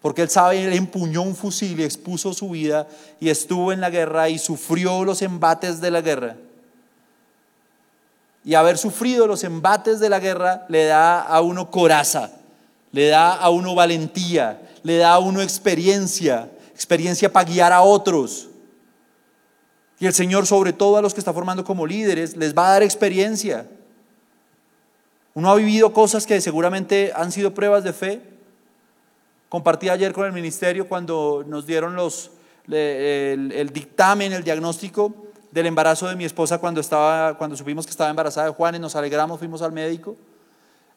[0.01, 2.87] porque él sabe, él empuñó un fusil y expuso su vida
[3.19, 6.37] y estuvo en la guerra y sufrió los embates de la guerra.
[8.45, 12.31] Y haber sufrido los embates de la guerra le da a uno coraza,
[12.91, 18.47] le da a uno valentía, le da a uno experiencia, experiencia para guiar a otros.
[19.99, 22.71] Y el Señor, sobre todo a los que está formando como líderes, les va a
[22.71, 23.67] dar experiencia.
[25.33, 28.21] Uno ha vivido cosas que seguramente han sido pruebas de fe,
[29.49, 32.29] Compartí ayer con el ministerio cuando nos dieron los,
[32.67, 35.13] el, dictamen, el diagnóstico
[35.51, 38.79] del embarazo de mi esposa cuando, estaba, cuando supimos que estaba embarazada de Juan y
[38.79, 40.15] nos alegramos, fuimos al médico,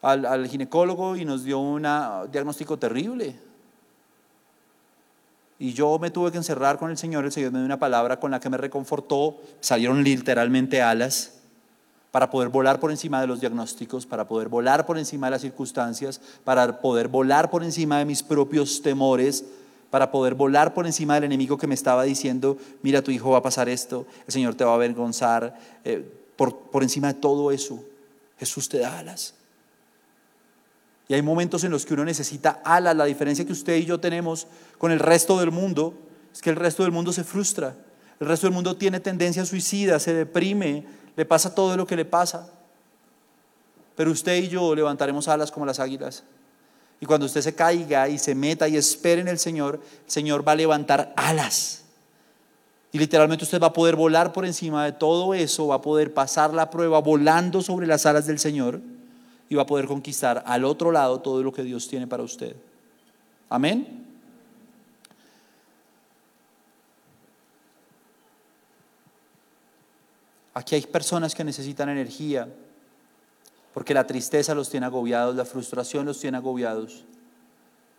[0.02, 1.82] al, al ginecólogo y nos dio un
[2.30, 3.34] diagnóstico terrible.
[5.58, 8.20] Y yo me tuve que encerrar con el Señor, el Señor me dio una palabra
[8.20, 11.41] con la que me reconfortó, salieron literalmente alas
[12.12, 15.40] para poder volar por encima de los diagnósticos, para poder volar por encima de las
[15.40, 19.44] circunstancias, para poder volar por encima de mis propios temores,
[19.90, 23.38] para poder volar por encima del enemigo que me estaba diciendo, mira, tu hijo va
[23.38, 26.06] a pasar esto, el Señor te va a avergonzar, eh,
[26.36, 27.82] por, por encima de todo eso,
[28.38, 29.34] Jesús te da alas.
[31.08, 32.96] Y hay momentos en los que uno necesita alas.
[32.96, 34.46] La diferencia que usted y yo tenemos
[34.78, 35.94] con el resto del mundo
[36.32, 37.74] es que el resto del mundo se frustra.
[38.20, 40.86] El resto del mundo tiene tendencia suicida, se deprime,
[41.16, 42.48] le pasa todo lo que le pasa.
[43.96, 46.24] Pero usted y yo levantaremos alas como las águilas.
[47.00, 50.46] Y cuando usted se caiga y se meta y espere en el Señor, el Señor
[50.46, 51.82] va a levantar alas.
[52.92, 56.12] Y literalmente usted va a poder volar por encima de todo eso, va a poder
[56.12, 58.80] pasar la prueba volando sobre las alas del Señor
[59.48, 62.54] y va a poder conquistar al otro lado todo lo que Dios tiene para usted.
[63.48, 64.01] Amén.
[70.54, 72.48] Aquí hay personas que necesitan energía,
[73.72, 77.04] porque la tristeza los tiene agobiados, la frustración los tiene agobiados.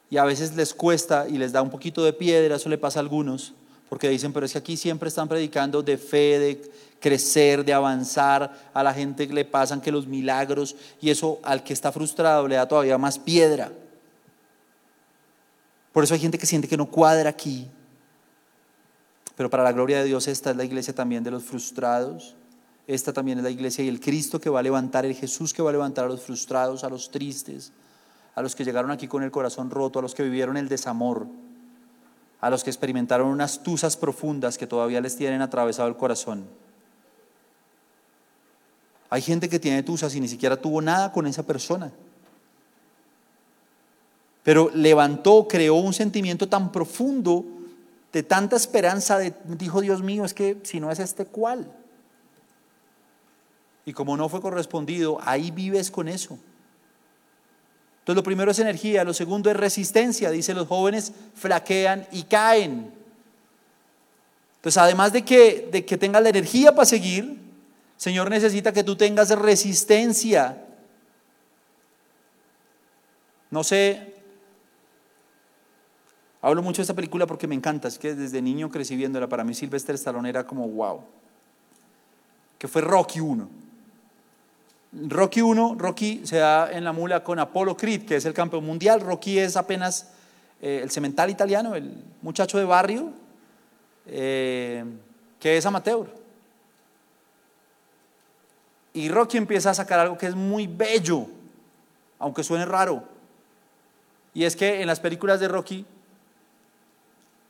[0.10, 3.00] Y a veces les cuesta y les da un poquito de piedra, eso le pasa
[3.00, 3.54] a algunos,
[3.90, 8.70] porque dicen, pero es que aquí siempre están predicando de fe, de crecer, de avanzar,
[8.74, 12.56] a la gente le pasan que los milagros, y eso al que está frustrado le
[12.56, 13.72] da todavía más piedra.
[15.92, 17.68] Por eso hay gente que siente que no cuadra aquí.
[19.36, 22.36] Pero para la gloria de Dios esta es la iglesia también de los frustrados,
[22.88, 25.62] esta también es la iglesia y el Cristo que va a levantar, el Jesús que
[25.62, 27.72] va a levantar a los frustrados, a los tristes,
[28.36, 31.28] a los que llegaron aquí con el corazón roto, a los que vivieron el desamor,
[32.42, 36.46] a los que experimentaron unas tusas profundas que todavía les tienen atravesado el corazón.
[39.10, 41.92] Hay gente que tiene tusas y ni siquiera tuvo nada con esa persona.
[44.42, 47.46] Pero levantó, creó un sentimiento tan profundo
[48.12, 51.72] de tanta esperanza, dijo Dios mío, es que si no es este, ¿cuál?
[53.86, 56.38] Y como no fue correspondido, ahí vives con eso.
[58.00, 60.30] Entonces lo primero es energía, lo segundo es resistencia.
[60.30, 62.94] Dice, los jóvenes flaquean y caen.
[64.58, 67.40] Entonces además de que, de que tengas la energía para seguir,
[67.96, 70.66] Señor necesita que tú tengas resistencia.
[73.50, 74.14] No sé,
[76.42, 79.30] hablo mucho de esta película porque me encanta, es que desde niño crecí viéndola.
[79.30, 81.02] Para mí Sylvester Stallone era como wow,
[82.58, 83.63] que fue Rocky 1.
[84.96, 88.66] Rocky 1, Rocky se da en la mula con Apollo Creed, que es el campeón
[88.66, 89.02] mundial.
[89.02, 90.10] Rocky es apenas
[90.62, 91.92] eh, el cemental italiano, el
[92.22, 93.12] muchacho de barrio,
[94.06, 94.86] eh,
[95.40, 96.08] que es amateur.
[98.94, 101.26] Y Rocky empieza a sacar algo que es muy bello,
[102.20, 103.04] aunque suene raro.
[104.36, 105.86] Y es que en las películas de Rocky,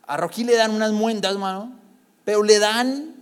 [0.07, 1.73] a Rocky le dan unas muendas, mano,
[2.23, 3.15] pero le dan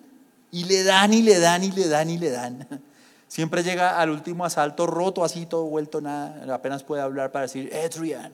[0.52, 2.68] y le dan y le dan y le dan y le dan.
[3.32, 7.72] Siempre llega al último asalto roto, así todo vuelto, nada, apenas puede hablar para decir,
[7.74, 8.30] Adrian.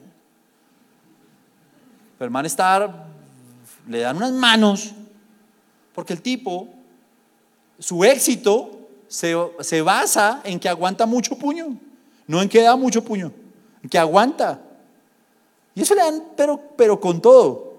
[2.18, 3.06] Pero el man está,
[3.86, 4.90] le dan unas manos,
[5.94, 6.66] porque el tipo,
[7.78, 11.78] su éxito se, se basa en que aguanta mucho puño,
[12.26, 13.30] no en que da mucho puño,
[13.84, 14.60] en que aguanta.
[15.76, 17.78] Y eso le dan, pero, pero con todo.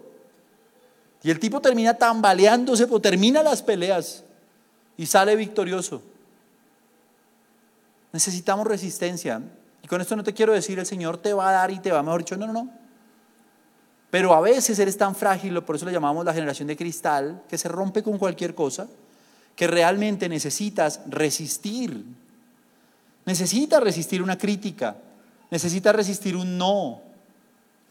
[1.22, 4.24] Y el tipo termina tambaleándose, termina las peleas
[4.96, 6.02] y sale victorioso.
[8.12, 9.42] Necesitamos resistencia.
[9.84, 11.92] Y con esto no te quiero decir el Señor te va a dar y te
[11.92, 12.70] va mejor dicho, no, no, no.
[14.10, 17.58] Pero a veces eres tan frágil, por eso le llamamos la generación de cristal, que
[17.58, 18.88] se rompe con cualquier cosa,
[19.56, 22.04] que realmente necesitas resistir.
[23.26, 24.96] Necesitas resistir una crítica,
[25.52, 27.02] necesitas resistir un no.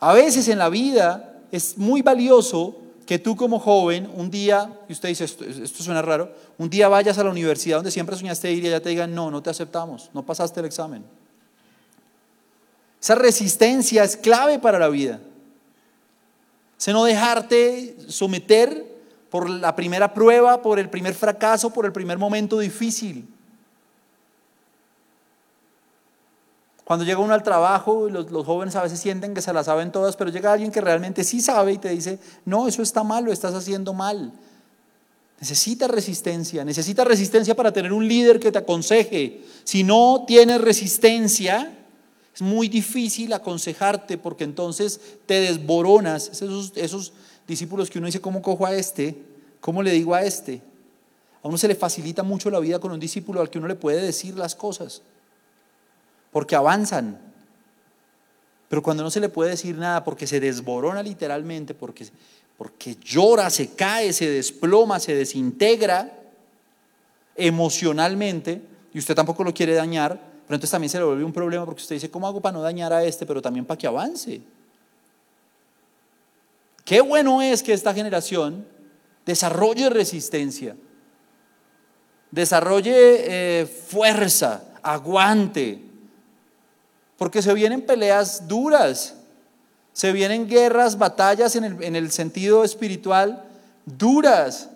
[0.00, 2.76] A veces en la vida es muy valioso
[3.08, 7.16] que tú como joven, un día, y usted dice, esto, suena raro, un día vayas
[7.16, 10.10] a la universidad donde siempre soñaste ir y ya te digan, no, no te aceptamos,
[10.12, 11.02] no pasaste el examen.
[13.00, 15.20] Esa resistencia es clave para la vida.
[16.76, 18.84] Se no dejarte someter
[19.30, 23.26] por la primera prueba, por el primer fracaso, por el primer momento difícil.
[26.88, 29.92] Cuando llega uno al trabajo, los, los, jóvenes a veces sienten que se la saben
[29.92, 33.26] todas, pero llega alguien que realmente sí sabe y te dice, no, eso está mal,
[33.26, 34.32] lo estás haciendo mal.
[35.38, 39.42] Necesita resistencia, necesita resistencia para tener un líder que te aconseje.
[39.64, 41.76] Si no tienes resistencia,
[42.34, 46.40] es muy difícil aconsejarte porque entonces te desboronas.
[46.40, 47.12] Esos
[47.46, 49.14] discípulos que uno dice, ¿cómo cojo a este?
[49.60, 50.62] ¿Cómo le digo a este?
[51.42, 53.74] A uno se le facilita mucho la vida con un discípulo al que uno le
[53.74, 55.02] puede decir las cosas
[56.30, 57.18] porque avanzan.
[58.68, 62.06] Pero cuando no se le puede decir nada, porque se desborona literalmente, porque,
[62.56, 66.12] porque llora, se cae, se desploma, se desintegra
[67.34, 68.60] emocionalmente,
[68.92, 70.12] y usted tampoco lo quiere dañar,
[70.46, 72.62] pero entonces también se le vuelve un problema porque usted dice, ¿cómo hago para no
[72.62, 74.40] dañar a este, pero también para que avance?
[76.84, 78.66] Qué bueno es que esta generación
[79.26, 80.74] desarrolle resistencia,
[82.30, 85.82] desarrolle eh, fuerza, aguante,
[87.18, 89.14] porque se vienen peleas duras,
[89.92, 93.44] se vienen guerras, batallas en el, en el sentido espiritual
[93.84, 94.70] duras.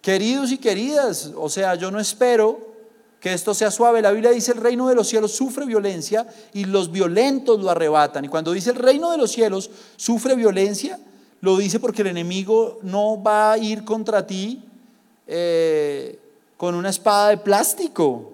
[0.00, 2.70] Queridos y queridas, o sea, yo no espero
[3.20, 4.00] que esto sea suave.
[4.00, 8.24] La Biblia dice el reino de los cielos sufre violencia y los violentos lo arrebatan.
[8.24, 10.98] Y cuando dice el reino de los cielos sufre violencia,
[11.42, 14.62] lo dice porque el enemigo no va a ir contra ti
[15.26, 16.18] eh,
[16.56, 18.32] con una espada de plástico.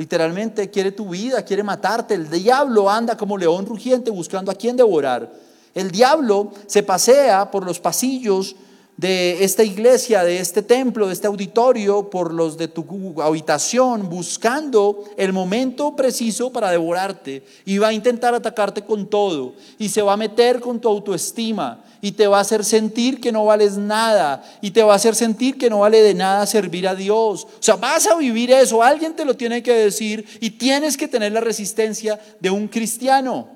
[0.00, 2.14] Literalmente quiere tu vida, quiere matarte.
[2.14, 5.30] El diablo anda como león rugiente buscando a quien devorar.
[5.74, 8.56] El diablo se pasea por los pasillos
[9.00, 15.04] de esta iglesia, de este templo, de este auditorio, por los de tu habitación, buscando
[15.16, 17.42] el momento preciso para devorarte.
[17.64, 19.54] Y va a intentar atacarte con todo.
[19.78, 21.82] Y se va a meter con tu autoestima.
[22.02, 24.44] Y te va a hacer sentir que no vales nada.
[24.60, 27.44] Y te va a hacer sentir que no vale de nada servir a Dios.
[27.44, 28.82] O sea, vas a vivir eso.
[28.82, 30.26] Alguien te lo tiene que decir.
[30.40, 33.48] Y tienes que tener la resistencia de un cristiano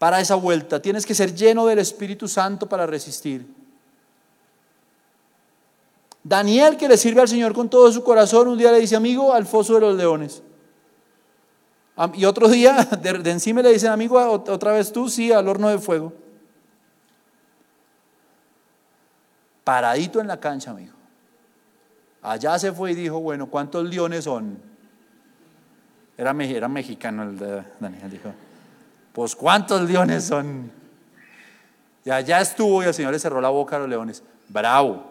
[0.00, 0.82] para esa vuelta.
[0.82, 3.59] Tienes que ser lleno del Espíritu Santo para resistir.
[6.22, 9.32] Daniel, que le sirve al Señor con todo su corazón, un día le dice, amigo,
[9.32, 10.42] al foso de los leones.
[12.14, 15.78] Y otro día, de, encima le dicen, amigo, otra vez tú, sí, al horno de
[15.78, 16.12] fuego.
[19.64, 20.94] Paradito en la cancha, amigo.
[22.22, 24.58] Allá se fue y dijo, bueno, ¿cuántos leones son?
[26.18, 28.32] Era, era mexicano el de Daniel, dijo,
[29.12, 30.70] pues ¿cuántos leones son?
[32.04, 34.22] Y allá estuvo y el Señor le cerró la boca a los leones.
[34.48, 35.09] Bravo.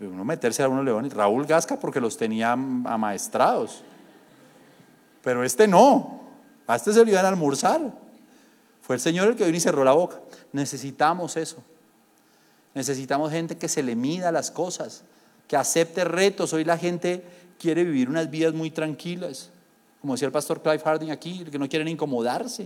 [0.00, 1.12] Uno meterse a unos leones.
[1.12, 3.82] Raúl Gasca porque los tenía amaestrados.
[5.22, 6.20] Pero este no.
[6.66, 7.80] A este se lo iban a almorzar.
[8.80, 10.20] Fue el Señor el que vino y cerró la boca.
[10.52, 11.62] Necesitamos eso.
[12.74, 15.02] Necesitamos gente que se le mida las cosas,
[15.48, 16.52] que acepte retos.
[16.52, 17.24] Hoy la gente
[17.58, 19.50] quiere vivir unas vidas muy tranquilas.
[20.00, 22.62] Como decía el pastor Clive Harding aquí, que no quieren incomodarse.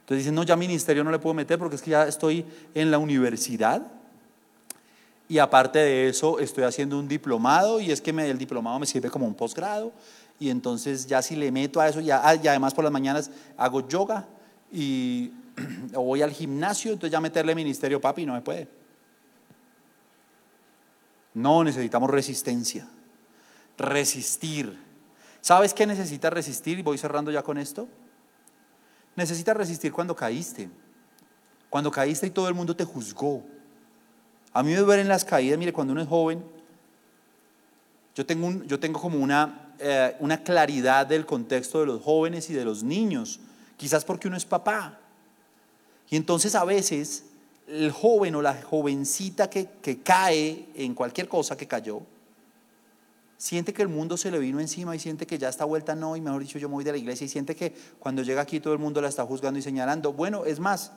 [0.00, 2.90] Entonces dicen, no, ya ministerio no le puedo meter porque es que ya estoy en
[2.90, 3.82] la universidad.
[5.28, 8.86] Y aparte de eso, estoy haciendo un diplomado y es que me, el diplomado me
[8.86, 9.92] sirve como un posgrado.
[10.38, 13.30] Y entonces ya si le meto a eso, ya, ah, y además por las mañanas
[13.56, 14.26] hago yoga
[14.70, 15.32] y
[15.94, 18.68] o voy al gimnasio, entonces ya meterle ministerio, papi, no me puede.
[21.32, 22.88] No, necesitamos resistencia.
[23.76, 24.78] Resistir.
[25.40, 26.78] ¿Sabes qué necesitas resistir?
[26.78, 27.88] Y voy cerrando ya con esto.
[29.16, 30.68] Necesitas resistir cuando caíste.
[31.70, 33.42] Cuando caíste y todo el mundo te juzgó.
[34.54, 36.42] A mí me duelen las caídas, mire, cuando uno es joven,
[38.14, 42.54] yo tengo, yo tengo como una, eh, una claridad del contexto de los jóvenes y
[42.54, 43.40] de los niños,
[43.76, 45.00] quizás porque uno es papá.
[46.08, 47.24] Y entonces a veces
[47.66, 52.02] el joven o la jovencita que, que cae en cualquier cosa que cayó,
[53.36, 56.14] siente que el mundo se le vino encima y siente que ya está vuelta no,
[56.14, 58.60] y mejor dicho, yo me voy de la iglesia y siente que cuando llega aquí
[58.60, 60.12] todo el mundo la está juzgando y señalando.
[60.12, 60.92] Bueno, es más,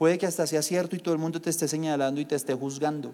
[0.00, 2.54] puede que hasta sea cierto y todo el mundo te esté señalando y te esté
[2.54, 3.12] juzgando.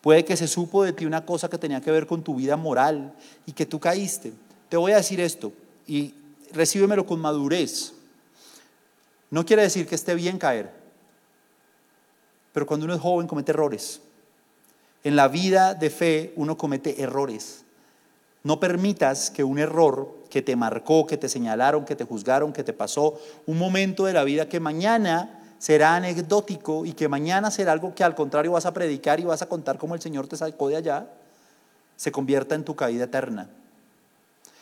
[0.00, 2.56] Puede que se supo de ti una cosa que tenía que ver con tu vida
[2.56, 3.12] moral
[3.44, 4.32] y que tú caíste.
[4.70, 5.52] Te voy a decir esto
[5.86, 6.14] y
[6.54, 7.92] recíbemelo con madurez.
[9.30, 10.72] No quiere decir que esté bien caer,
[12.54, 14.00] pero cuando uno es joven comete errores.
[15.04, 17.64] En la vida de fe uno comete errores.
[18.44, 22.64] No permitas que un error que te marcó, que te señalaron, que te juzgaron, que
[22.64, 27.72] te pasó, un momento de la vida que mañana será anecdótico y que mañana será
[27.72, 30.36] algo que al contrario vas a predicar y vas a contar cómo el Señor te
[30.36, 31.06] sacó de allá,
[31.96, 33.48] se convierta en tu caída eterna.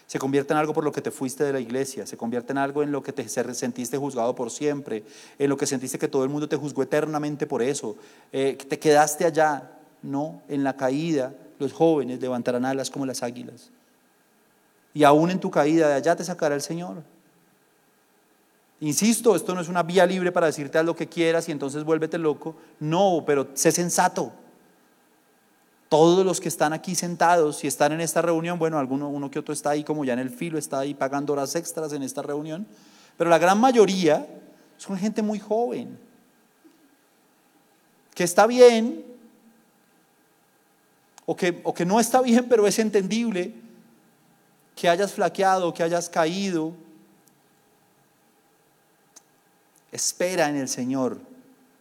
[0.06, 2.58] Se convierta en algo por lo que te fuiste de la iglesia, se convierte en
[2.58, 5.02] algo en lo que te sentiste juzgado por siempre,
[5.38, 7.96] en lo que sentiste que todo el mundo te juzgó eternamente por eso,
[8.32, 9.72] eh, que te quedaste allá.
[10.02, 13.70] No, en la caída los jóvenes levantarán alas como las águilas.
[14.94, 17.02] Y aún en tu caída de allá te sacará el Señor.
[18.80, 21.84] Insisto, esto no es una vía libre para decirte haz lo que quieras y entonces
[21.84, 22.56] vuélvete loco.
[22.78, 24.32] No, pero sé sensato.
[25.88, 29.38] Todos los que están aquí sentados y están en esta reunión, bueno, alguno uno que
[29.38, 32.22] otro está ahí como ya en el filo, está ahí pagando horas extras en esta
[32.22, 32.66] reunión,
[33.16, 34.26] pero la gran mayoría
[34.76, 35.98] son gente muy joven,
[38.14, 39.04] que está bien,
[41.24, 43.54] o que, o que no está bien, pero es entendible
[44.74, 46.72] que hayas flaqueado, que hayas caído,
[49.96, 51.18] Espera en el Señor.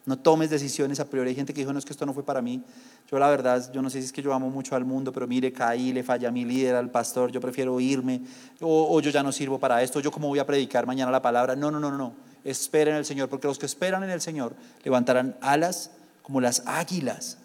[0.05, 1.31] No tomes decisiones a priori.
[1.31, 2.63] Hay gente que dijo, no es que esto no fue para mí.
[3.11, 5.27] Yo la verdad, yo no sé si es que yo amo mucho al mundo, pero
[5.27, 8.21] mire, caí, le falla a mi líder, al pastor, yo prefiero irme,
[8.61, 11.57] o, yo ya no sirvo para esto, yo cómo voy a predicar mañana la palabra.
[11.57, 12.13] No, no, no, no.
[12.45, 14.55] Espera en el Señor, porque los que esperan en el Señor
[14.85, 15.91] levantarán alas
[16.21, 17.37] como las águilas.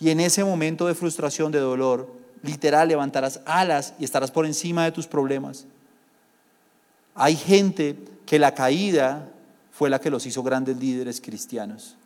[0.00, 2.10] Y en ese momento de frustración, de dolor,
[2.42, 5.66] literal, levantarás alas y estarás por encima de tus problemas.
[7.14, 9.30] Hay gente que la caída
[9.70, 11.96] fue la que los hizo grandes líderes cristianos.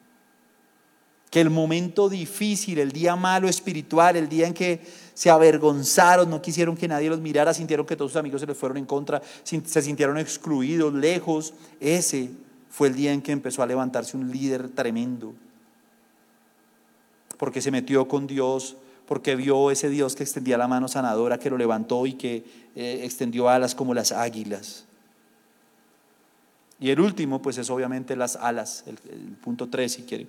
[1.31, 4.81] Que el momento difícil, el día malo espiritual, el día en que
[5.15, 8.57] se avergonzaron, no quisieron que nadie los mirara, sintieron que todos sus amigos se les
[8.57, 12.31] fueron en contra, se sintieron excluidos, lejos, ese
[12.69, 15.33] fue el día en que empezó a levantarse un líder tremendo.
[17.39, 21.51] Porque se metió con Dios, porque vio ese Dios que extendía la mano sanadora, que
[21.51, 22.45] lo levantó y que
[22.75, 24.87] eh, extendió alas como las águilas.
[26.81, 28.97] Y el último, pues es obviamente las alas, el,
[29.37, 30.27] punto 3 si quiere.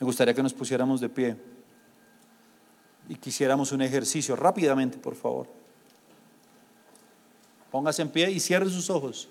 [0.00, 1.36] Me gustaría que nos pusiéramos de pie
[3.08, 5.46] y quisiéramos un ejercicio rápidamente, por favor.
[7.70, 9.28] Póngase en pie y cierre sus ojos.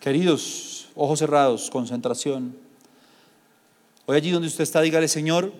[0.00, 2.65] Queridos, ojos cerrados, concentración.
[4.06, 5.52] Hoy allí donde usted está, dígale, Señor,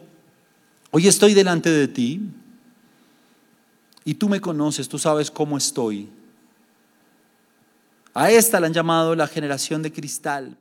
[0.92, 2.20] hoy estoy delante de ti
[4.04, 6.08] y tú me conoces, tú sabes cómo estoy.
[8.14, 10.56] A esta la han llamado la generación de cristal.